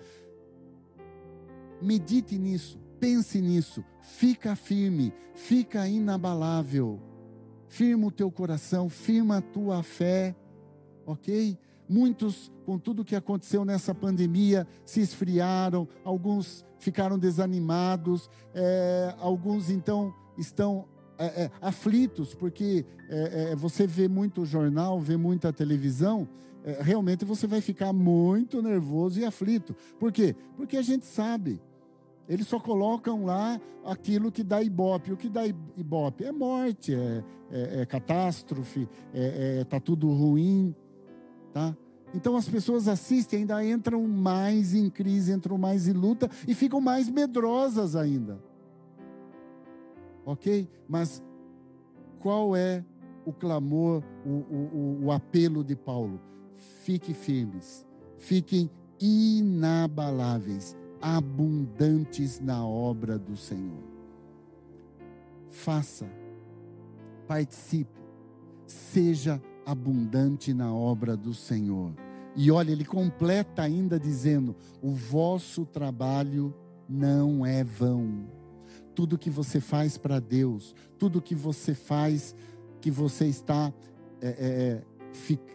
Medite 1.82 2.38
nisso, 2.38 2.78
pense 3.00 3.40
nisso, 3.40 3.84
fica 4.00 4.54
firme, 4.54 5.12
fica 5.34 5.88
inabalável. 5.88 7.00
Firma 7.66 8.06
o 8.06 8.10
teu 8.10 8.30
coração, 8.30 8.88
firma 8.88 9.38
a 9.38 9.40
tua 9.40 9.82
fé, 9.82 10.36
ok? 11.04 11.58
Muitos, 11.88 12.52
com 12.64 12.78
tudo 12.78 13.04
que 13.04 13.16
aconteceu 13.16 13.64
nessa 13.64 13.92
pandemia, 13.92 14.64
se 14.86 15.00
esfriaram, 15.00 15.88
alguns 16.04 16.64
ficaram 16.78 17.18
desanimados, 17.18 18.30
é, 18.54 19.12
alguns 19.18 19.68
então 19.68 20.14
estão 20.38 20.86
é, 21.24 21.42
é, 21.44 21.50
aflitos, 21.60 22.34
porque 22.34 22.84
é, 23.08 23.52
é, 23.52 23.56
você 23.56 23.86
vê 23.86 24.08
muito 24.08 24.44
jornal, 24.44 25.00
vê 25.00 25.16
muita 25.16 25.52
televisão, 25.52 26.28
é, 26.64 26.82
realmente 26.82 27.24
você 27.24 27.46
vai 27.46 27.60
ficar 27.60 27.92
muito 27.92 28.62
nervoso 28.62 29.20
e 29.20 29.24
aflito. 29.24 29.74
Por 29.98 30.12
quê? 30.12 30.34
Porque 30.56 30.76
a 30.76 30.82
gente 30.82 31.06
sabe 31.06 31.60
eles 32.28 32.46
só 32.46 32.58
colocam 32.58 33.24
lá 33.24 33.60
aquilo 33.84 34.30
que 34.30 34.42
dá 34.42 34.62
ibope. 34.62 35.12
O 35.12 35.16
que 35.16 35.28
dá 35.28 35.46
ibope 35.46 36.24
é 36.24 36.32
morte, 36.32 36.94
é, 36.94 37.24
é, 37.50 37.80
é 37.80 37.86
catástrofe, 37.86 38.88
é, 39.12 39.64
tá 39.64 39.80
tudo 39.80 40.08
ruim, 40.10 40.74
tá? 41.52 41.76
Então 42.14 42.36
as 42.36 42.48
pessoas 42.48 42.88
assistem, 42.88 43.40
ainda 43.40 43.64
entram 43.64 44.06
mais 44.06 44.74
em 44.74 44.88
crise, 44.88 45.32
entram 45.32 45.56
mais 45.58 45.88
em 45.88 45.92
luta 45.92 46.30
e 46.46 46.54
ficam 46.54 46.80
mais 46.80 47.08
medrosas 47.08 47.96
ainda. 47.96 48.38
Ok? 50.24 50.68
Mas 50.88 51.22
qual 52.18 52.56
é 52.56 52.84
o 53.24 53.32
clamor, 53.32 54.02
o, 54.24 54.30
o, 54.30 54.98
o 55.04 55.12
apelo 55.12 55.64
de 55.64 55.76
Paulo? 55.76 56.20
Fiquem 56.84 57.14
firmes, 57.14 57.86
fiquem 58.18 58.70
inabaláveis 59.00 60.76
abundantes 61.00 62.38
na 62.38 62.64
obra 62.64 63.18
do 63.18 63.36
Senhor. 63.36 63.82
Faça, 65.50 66.08
participe, 67.26 68.00
seja 68.64 69.42
abundante 69.66 70.54
na 70.54 70.72
obra 70.72 71.16
do 71.16 71.34
Senhor. 71.34 71.92
E 72.36 72.50
olha, 72.50 72.70
ele 72.70 72.84
completa 72.84 73.62
ainda 73.62 73.98
dizendo: 73.98 74.54
o 74.80 74.90
vosso 74.90 75.66
trabalho 75.66 76.54
não 76.88 77.44
é 77.44 77.62
vão. 77.62 78.26
Tudo 78.94 79.18
que 79.18 79.30
você 79.30 79.60
faz 79.60 79.96
para 79.96 80.20
Deus, 80.20 80.74
tudo 80.98 81.22
que 81.22 81.34
você 81.34 81.74
faz, 81.74 82.34
que 82.80 82.90
você 82.90 83.26
está 83.26 83.72
é, 84.20 84.28
é, 84.28 84.82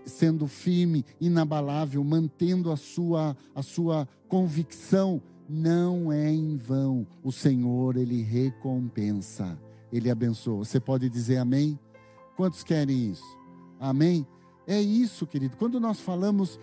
sendo 0.06 0.48
firme, 0.48 1.06
inabalável, 1.20 2.04
mantendo 2.04 2.72
a 2.72 2.78
sua, 2.78 3.36
a 3.54 3.62
sua 3.62 4.08
convicção, 4.28 5.22
não 5.48 6.12
é 6.12 6.30
em 6.32 6.58
vão. 6.58 7.08
O 7.24 7.32
Senhor, 7.32 7.98
Ele 7.98 8.22
recompensa, 8.22 9.58
Ele 9.92 10.10
abençoa. 10.10 10.66
Você 10.66 10.80
pode 10.80 11.10
dizer 11.10 11.38
amém? 11.38 11.80
Quantos 12.36 12.64
querem 12.64 13.12
isso? 13.12 13.38
Amém? 13.80 14.26
É 14.66 14.82
isso, 14.82 15.26
querido. 15.26 15.56
Quando 15.58 15.80
nós 15.80 16.00
falamos 16.00 16.60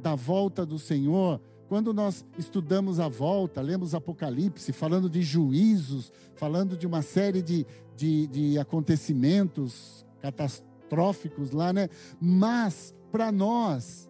da 0.00 0.14
volta 0.14 0.64
do 0.64 0.78
Senhor, 0.78 1.40
quando 1.72 1.94
nós 1.94 2.22
estudamos 2.36 3.00
a 3.00 3.08
volta, 3.08 3.62
lemos 3.62 3.94
Apocalipse, 3.94 4.74
falando 4.74 5.08
de 5.08 5.22
juízos, 5.22 6.12
falando 6.34 6.76
de 6.76 6.86
uma 6.86 7.00
série 7.00 7.40
de, 7.40 7.66
de, 7.96 8.26
de 8.26 8.58
acontecimentos 8.58 10.04
catastróficos 10.20 11.50
lá, 11.50 11.72
né? 11.72 11.88
Mas, 12.20 12.94
para 13.10 13.32
nós, 13.32 14.06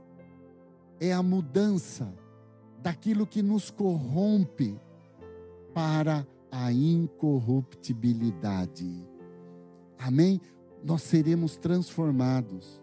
é 0.98 1.12
a 1.12 1.22
mudança 1.22 2.12
daquilo 2.82 3.24
que 3.24 3.42
nos 3.42 3.70
corrompe 3.70 4.76
para 5.72 6.26
a 6.50 6.72
incorruptibilidade. 6.72 9.06
Amém? 9.96 10.40
Nós 10.82 11.02
seremos 11.02 11.56
transformados. 11.56 12.82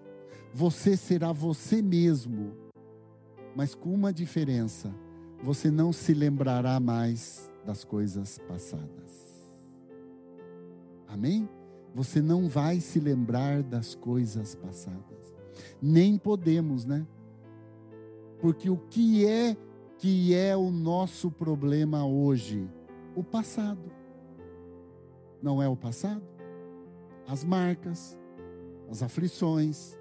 Você 0.54 0.96
será 0.96 1.34
você 1.34 1.82
mesmo 1.82 2.69
mas 3.60 3.76
com 3.76 3.94
uma 3.94 4.14
diferença: 4.14 4.90
você 5.44 5.70
não 5.70 5.92
se 5.92 6.14
lembrará 6.14 6.80
mais 6.80 7.52
das 7.66 7.84
coisas 7.84 8.38
passadas. 8.48 9.44
Amém? 11.06 11.50
Você 11.94 12.22
não 12.22 12.48
vai 12.48 12.80
se 12.80 13.02
lembrar 13.02 13.62
das 13.62 13.96
coisas 13.96 14.56
passadas. 14.56 15.34
Nem 15.82 16.18
podemos, 16.18 16.86
né? 16.86 17.06
Porque 18.40 18.70
o 18.70 18.78
que 18.78 19.28
é 19.28 19.58
que 19.98 20.34
é 20.34 20.56
o 20.56 20.72
nosso 20.72 21.30
problema 21.30 22.06
hoje? 22.06 22.66
O 23.14 23.26
passado. 23.26 23.92
Não 25.42 25.62
é 25.62 25.68
o 25.68 25.76
passado? 25.76 26.24
As 27.28 27.44
marcas, 27.44 28.18
as 28.90 29.04
aflições, 29.04 29.98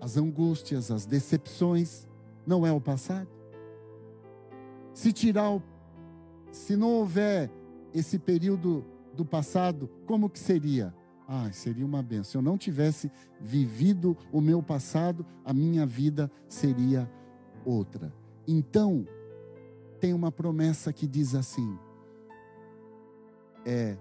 as 0.00 0.16
angústias, 0.16 0.92
as 0.92 1.04
decepções 1.04 2.08
não 2.50 2.66
é 2.66 2.72
o 2.72 2.80
passado? 2.80 3.28
Se 4.92 5.12
tirar 5.12 5.52
o, 5.52 5.62
se 6.50 6.76
não 6.76 6.94
houver 6.94 7.48
esse 7.94 8.18
período 8.18 8.84
do 9.14 9.24
passado, 9.24 9.88
como 10.04 10.28
que 10.28 10.38
seria? 10.38 10.92
Ah, 11.28 11.48
seria 11.52 11.86
uma 11.86 12.02
benção. 12.02 12.24
Se 12.24 12.36
eu 12.36 12.42
não 12.42 12.58
tivesse 12.58 13.08
vivido 13.40 14.16
o 14.32 14.40
meu 14.40 14.60
passado, 14.60 15.24
a 15.44 15.54
minha 15.54 15.86
vida 15.86 16.28
seria 16.48 17.08
outra. 17.64 18.12
Então, 18.48 19.06
tem 20.00 20.12
uma 20.12 20.32
promessa 20.32 20.92
que 20.92 21.06
diz 21.06 21.36
assim: 21.36 21.78
é, 23.64 23.96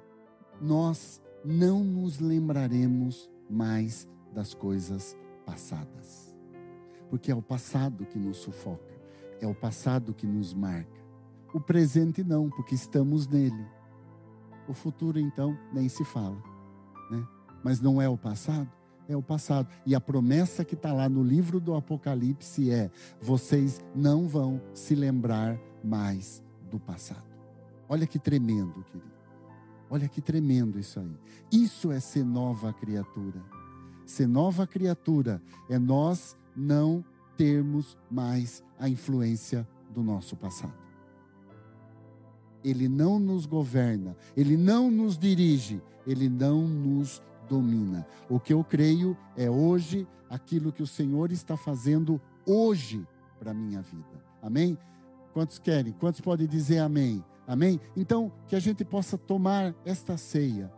nós 0.59 1.21
não 1.45 1.83
nos 1.83 2.19
lembraremos 2.19 3.29
mais 3.47 4.07
das 4.33 4.55
coisas 4.55 5.15
passadas 5.45 6.28
porque 7.09 7.31
é 7.31 7.35
o 7.35 7.41
passado 7.41 8.05
que 8.05 8.17
nos 8.17 8.37
sufoca, 8.37 8.93
é 9.41 9.47
o 9.47 9.55
passado 9.55 10.13
que 10.13 10.27
nos 10.27 10.53
marca. 10.53 10.99
O 11.53 11.59
presente 11.59 12.23
não, 12.23 12.49
porque 12.49 12.75
estamos 12.75 13.27
nele. 13.27 13.65
O 14.67 14.73
futuro, 14.73 15.19
então, 15.19 15.57
nem 15.73 15.89
se 15.89 16.05
fala. 16.05 16.37
Né? 17.09 17.27
Mas 17.63 17.81
não 17.81 17.99
é 17.99 18.07
o 18.07 18.17
passado? 18.17 18.69
É 19.07 19.17
o 19.17 19.23
passado. 19.23 19.67
E 19.85 19.95
a 19.95 19.99
promessa 19.99 20.63
que 20.63 20.75
está 20.75 20.93
lá 20.93 21.09
no 21.09 21.23
livro 21.23 21.59
do 21.59 21.73
Apocalipse 21.73 22.69
é: 22.69 22.91
vocês 23.19 23.83
não 23.95 24.27
vão 24.27 24.61
se 24.71 24.93
lembrar 24.93 25.59
mais 25.83 26.43
do 26.69 26.79
passado. 26.79 27.27
Olha 27.87 28.05
que 28.05 28.19
tremendo, 28.19 28.83
querido. 28.83 29.19
Olha 29.89 30.07
que 30.07 30.21
tremendo 30.21 30.79
isso 30.79 30.99
aí. 30.99 31.17
Isso 31.51 31.91
é 31.91 31.99
ser 31.99 32.23
nova 32.23 32.71
criatura. 32.71 33.41
Ser 34.05 34.27
nova 34.27 34.67
criatura 34.67 35.41
é 35.67 35.79
nós 35.79 36.37
não 36.59 37.03
termos 37.37 37.97
mais 38.11 38.61
a 38.77 38.89
influência 38.89 39.67
do 39.89 40.03
nosso 40.03 40.35
passado. 40.35 40.77
Ele 42.63 42.89
não 42.89 43.17
nos 43.17 43.45
governa, 43.45 44.15
ele 44.35 44.57
não 44.57 44.91
nos 44.91 45.17
dirige, 45.17 45.81
ele 46.05 46.27
não 46.27 46.67
nos 46.67 47.23
domina. 47.47 48.05
O 48.29 48.39
que 48.39 48.53
eu 48.53 48.63
creio 48.63 49.17
é 49.37 49.49
hoje 49.49 50.05
aquilo 50.29 50.73
que 50.73 50.83
o 50.83 50.87
Senhor 50.87 51.31
está 51.31 51.55
fazendo 51.55 52.21
hoje 52.45 53.07
para 53.39 53.51
a 53.51 53.53
minha 53.53 53.81
vida. 53.81 54.23
Amém? 54.41 54.77
Quantos 55.33 55.57
querem? 55.57 55.93
Quantos 55.93 56.19
podem 56.19 56.45
dizer 56.45 56.79
amém? 56.79 57.23
Amém? 57.47 57.79
Então, 57.95 58.31
que 58.47 58.55
a 58.55 58.59
gente 58.59 58.83
possa 58.83 59.17
tomar 59.17 59.73
esta 59.85 60.17
ceia 60.17 60.71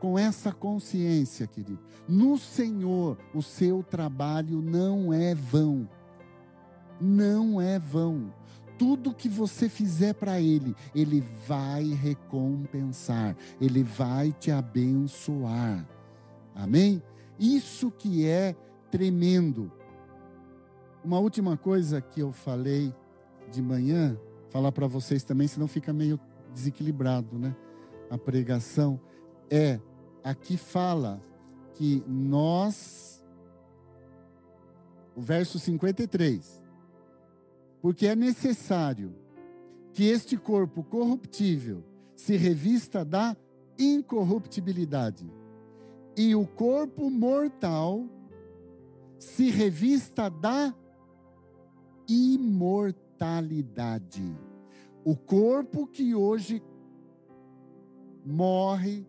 com 0.00 0.18
essa 0.18 0.50
consciência, 0.50 1.46
querido. 1.46 1.78
No 2.08 2.38
Senhor, 2.38 3.18
o 3.34 3.42
seu 3.42 3.82
trabalho 3.82 4.62
não 4.62 5.12
é 5.12 5.34
vão. 5.34 5.86
Não 6.98 7.60
é 7.60 7.78
vão. 7.78 8.32
Tudo 8.78 9.14
que 9.14 9.28
você 9.28 9.68
fizer 9.68 10.14
para 10.14 10.40
Ele, 10.40 10.74
Ele 10.94 11.22
vai 11.46 11.84
recompensar, 11.84 13.36
Ele 13.60 13.82
vai 13.82 14.32
te 14.32 14.50
abençoar. 14.50 15.86
Amém? 16.54 17.02
Isso 17.38 17.90
que 17.90 18.26
é 18.26 18.56
tremendo. 18.90 19.70
Uma 21.04 21.18
última 21.18 21.58
coisa 21.58 22.00
que 22.00 22.20
eu 22.20 22.32
falei 22.32 22.94
de 23.50 23.60
manhã, 23.60 24.18
falar 24.48 24.72
para 24.72 24.86
vocês 24.86 25.22
também, 25.22 25.46
senão 25.46 25.68
fica 25.68 25.92
meio 25.92 26.18
desequilibrado, 26.54 27.38
né? 27.38 27.54
A 28.10 28.16
pregação 28.16 28.98
é 29.50 29.78
aqui 30.22 30.56
fala 30.56 31.20
que 31.74 32.04
nós, 32.06 33.24
o 35.16 35.20
verso 35.20 35.58
53, 35.58 36.62
porque 37.80 38.06
é 38.06 38.14
necessário 38.14 39.12
que 39.92 40.04
este 40.04 40.36
corpo 40.36 40.84
corruptível 40.84 41.82
se 42.14 42.36
revista 42.36 43.04
da 43.04 43.36
incorruptibilidade 43.78 45.28
e 46.16 46.34
o 46.34 46.44
corpo 46.46 47.10
mortal 47.10 48.06
se 49.18 49.50
revista 49.50 50.28
da 50.28 50.74
imortalidade. 52.08 54.34
O 55.04 55.14
corpo 55.16 55.86
que 55.86 56.14
hoje 56.14 56.62
morre, 58.24 59.06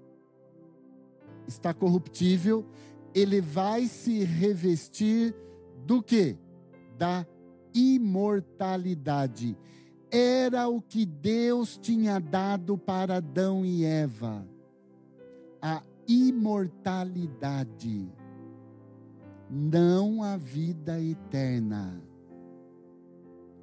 está 1.51 1.73
corruptível, 1.73 2.65
ele 3.13 3.41
vai 3.41 3.87
se 3.87 4.23
revestir 4.23 5.35
do 5.85 6.01
que? 6.01 6.37
Da 6.97 7.25
imortalidade. 7.73 9.57
Era 10.09 10.67
o 10.67 10.81
que 10.81 11.05
Deus 11.05 11.77
tinha 11.77 12.19
dado 12.19 12.77
para 12.77 13.17
Adão 13.17 13.65
e 13.65 13.85
Eva. 13.85 14.45
A 15.61 15.81
imortalidade. 16.07 18.11
Não 19.49 20.23
a 20.23 20.37
vida 20.37 21.01
eterna. 21.01 22.01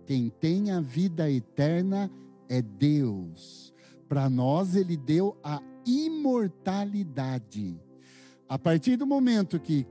Quem 0.06 0.30
tem 0.30 0.70
a 0.70 0.80
vida 0.80 1.30
eterna 1.30 2.10
é 2.48 2.62
Deus. 2.62 3.74
Para 4.08 4.30
nós, 4.30 4.74
Ele 4.74 4.96
deu 4.96 5.36
a 5.42 5.60
imortalidade. 5.88 7.80
A 8.48 8.58
partir 8.58 8.96
do 8.96 9.06
momento 9.06 9.58
que 9.58 9.86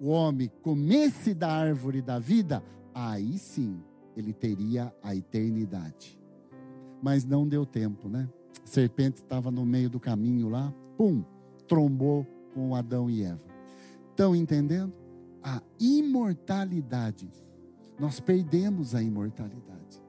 o 0.00 0.08
homem 0.08 0.50
comesse 0.62 1.34
da 1.34 1.50
árvore 1.50 2.00
da 2.00 2.18
vida, 2.18 2.62
aí 2.94 3.38
sim 3.38 3.82
ele 4.16 4.32
teria 4.32 4.94
a 5.02 5.14
eternidade. 5.14 6.18
Mas 7.02 7.24
não 7.24 7.46
deu 7.46 7.64
tempo, 7.66 8.08
né? 8.08 8.28
A 8.64 8.66
serpente 8.66 9.16
estava 9.22 9.50
no 9.50 9.64
meio 9.64 9.88
do 9.88 10.00
caminho 10.00 10.48
lá, 10.48 10.72
pum, 10.96 11.24
trombou 11.66 12.26
com 12.54 12.74
Adão 12.74 13.08
e 13.08 13.22
Eva. 13.22 13.40
Estão 14.10 14.34
entendendo? 14.34 14.92
A 15.42 15.62
imortalidade. 15.78 17.30
Nós 17.98 18.18
perdemos 18.20 18.94
a 18.94 19.02
imortalidade. 19.02 20.02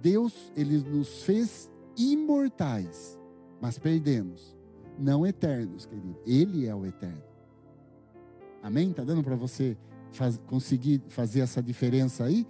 Deus, 0.00 0.52
ele 0.56 0.78
nos 0.78 1.22
fez 1.22 1.70
imortais, 1.98 3.18
mas 3.60 3.78
perdemos. 3.78 4.56
Não 4.98 5.26
eternos, 5.26 5.84
querido. 5.84 6.16
Ele 6.24 6.66
é 6.66 6.74
o 6.74 6.86
eterno. 6.86 7.22
Amém? 8.62 8.90
Está 8.90 9.04
dando 9.04 9.22
para 9.22 9.36
você 9.36 9.76
faz, 10.12 10.38
conseguir 10.46 11.02
fazer 11.08 11.40
essa 11.40 11.62
diferença 11.62 12.24
aí? 12.24 12.46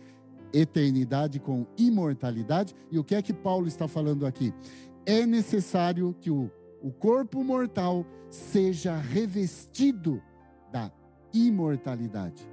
Eternidade 0.52 1.40
com 1.40 1.66
imortalidade. 1.76 2.74
E 2.90 2.98
o 2.98 3.04
que 3.04 3.14
é 3.14 3.22
que 3.22 3.32
Paulo 3.32 3.66
está 3.66 3.86
falando 3.86 4.26
aqui? 4.26 4.52
É 5.04 5.26
necessário 5.26 6.14
que 6.20 6.30
o, 6.30 6.50
o 6.82 6.90
corpo 6.90 7.42
mortal 7.42 8.06
seja 8.30 8.96
revestido 8.96 10.22
da 10.72 10.90
imortalidade. 11.32 12.48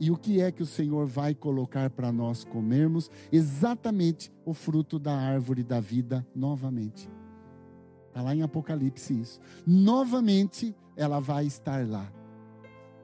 E 0.00 0.10
o 0.10 0.16
que 0.16 0.40
é 0.40 0.52
que 0.52 0.62
o 0.62 0.66
Senhor 0.66 1.06
vai 1.06 1.34
colocar 1.34 1.90
para 1.90 2.12
nós 2.12 2.44
comermos? 2.44 3.10
Exatamente 3.32 4.32
o 4.44 4.54
fruto 4.54 4.98
da 4.98 5.12
árvore 5.12 5.62
da 5.64 5.80
vida 5.80 6.26
novamente. 6.34 7.10
Está 8.08 8.22
lá 8.22 8.34
em 8.34 8.42
Apocalipse 8.42 9.20
isso. 9.20 9.40
Novamente 9.66 10.74
ela 10.96 11.20
vai 11.20 11.46
estar 11.46 11.86
lá. 11.86 12.12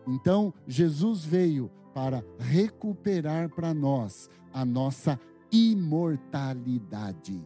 Então, 0.07 0.53
Jesus 0.67 1.25
veio 1.25 1.71
para 1.95 2.25
recuperar 2.39 3.49
para 3.49 3.73
nós 3.73 4.29
a 4.53 4.65
nossa 4.65 5.19
imortalidade. 5.51 7.41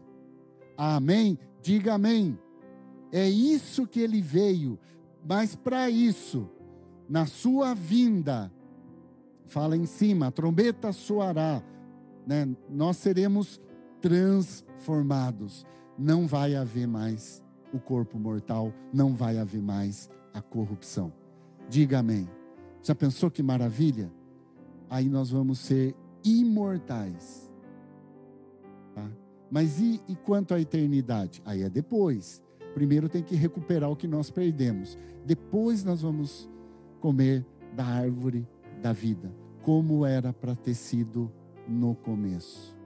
Amém? 0.76 1.38
Diga 1.62 1.94
amém. 1.94 2.38
É 3.12 3.28
isso 3.28 3.86
que 3.86 4.00
ele 4.00 4.20
veio, 4.20 4.78
mas 5.26 5.54
para 5.54 5.88
isso, 5.90 6.48
na 7.08 7.26
sua 7.26 7.74
vinda, 7.74 8.52
fala 9.48 9.76
em 9.76 9.86
cima, 9.86 10.28
a 10.28 10.30
trombeta 10.30 10.92
soará, 10.92 11.62
né? 12.26 12.48
nós 12.70 12.98
seremos 12.98 13.60
transformados. 14.00 15.66
Não 15.98 16.26
vai 16.26 16.54
haver 16.54 16.86
mais 16.86 17.42
o 17.72 17.80
corpo 17.80 18.18
mortal, 18.18 18.72
não 18.92 19.14
vai 19.14 19.38
haver 19.38 19.60
mais 19.60 20.08
a 20.32 20.40
corrupção. 20.40 21.12
Diga 21.68 21.98
amém. 21.98 22.28
Já 22.82 22.94
pensou 22.94 23.30
que 23.30 23.42
maravilha? 23.42 24.12
Aí 24.88 25.08
nós 25.08 25.30
vamos 25.30 25.58
ser 25.58 25.94
imortais. 26.24 27.50
Tá? 28.94 29.10
Mas 29.50 29.80
e, 29.80 30.00
e 30.08 30.14
quanto 30.14 30.54
à 30.54 30.60
eternidade? 30.60 31.42
Aí 31.44 31.62
é 31.62 31.68
depois. 31.68 32.42
Primeiro 32.74 33.08
tem 33.08 33.22
que 33.22 33.34
recuperar 33.34 33.90
o 33.90 33.96
que 33.96 34.06
nós 34.06 34.30
perdemos. 34.30 34.96
Depois 35.26 35.82
nós 35.82 36.02
vamos 36.02 36.48
comer 37.00 37.44
da 37.74 37.84
árvore 37.84 38.46
da 38.78 38.92
vida, 38.92 39.34
como 39.62 40.06
era 40.06 40.32
para 40.32 40.54
ter 40.54 40.74
sido 40.74 41.32
no 41.68 41.94
começo. 41.94 42.77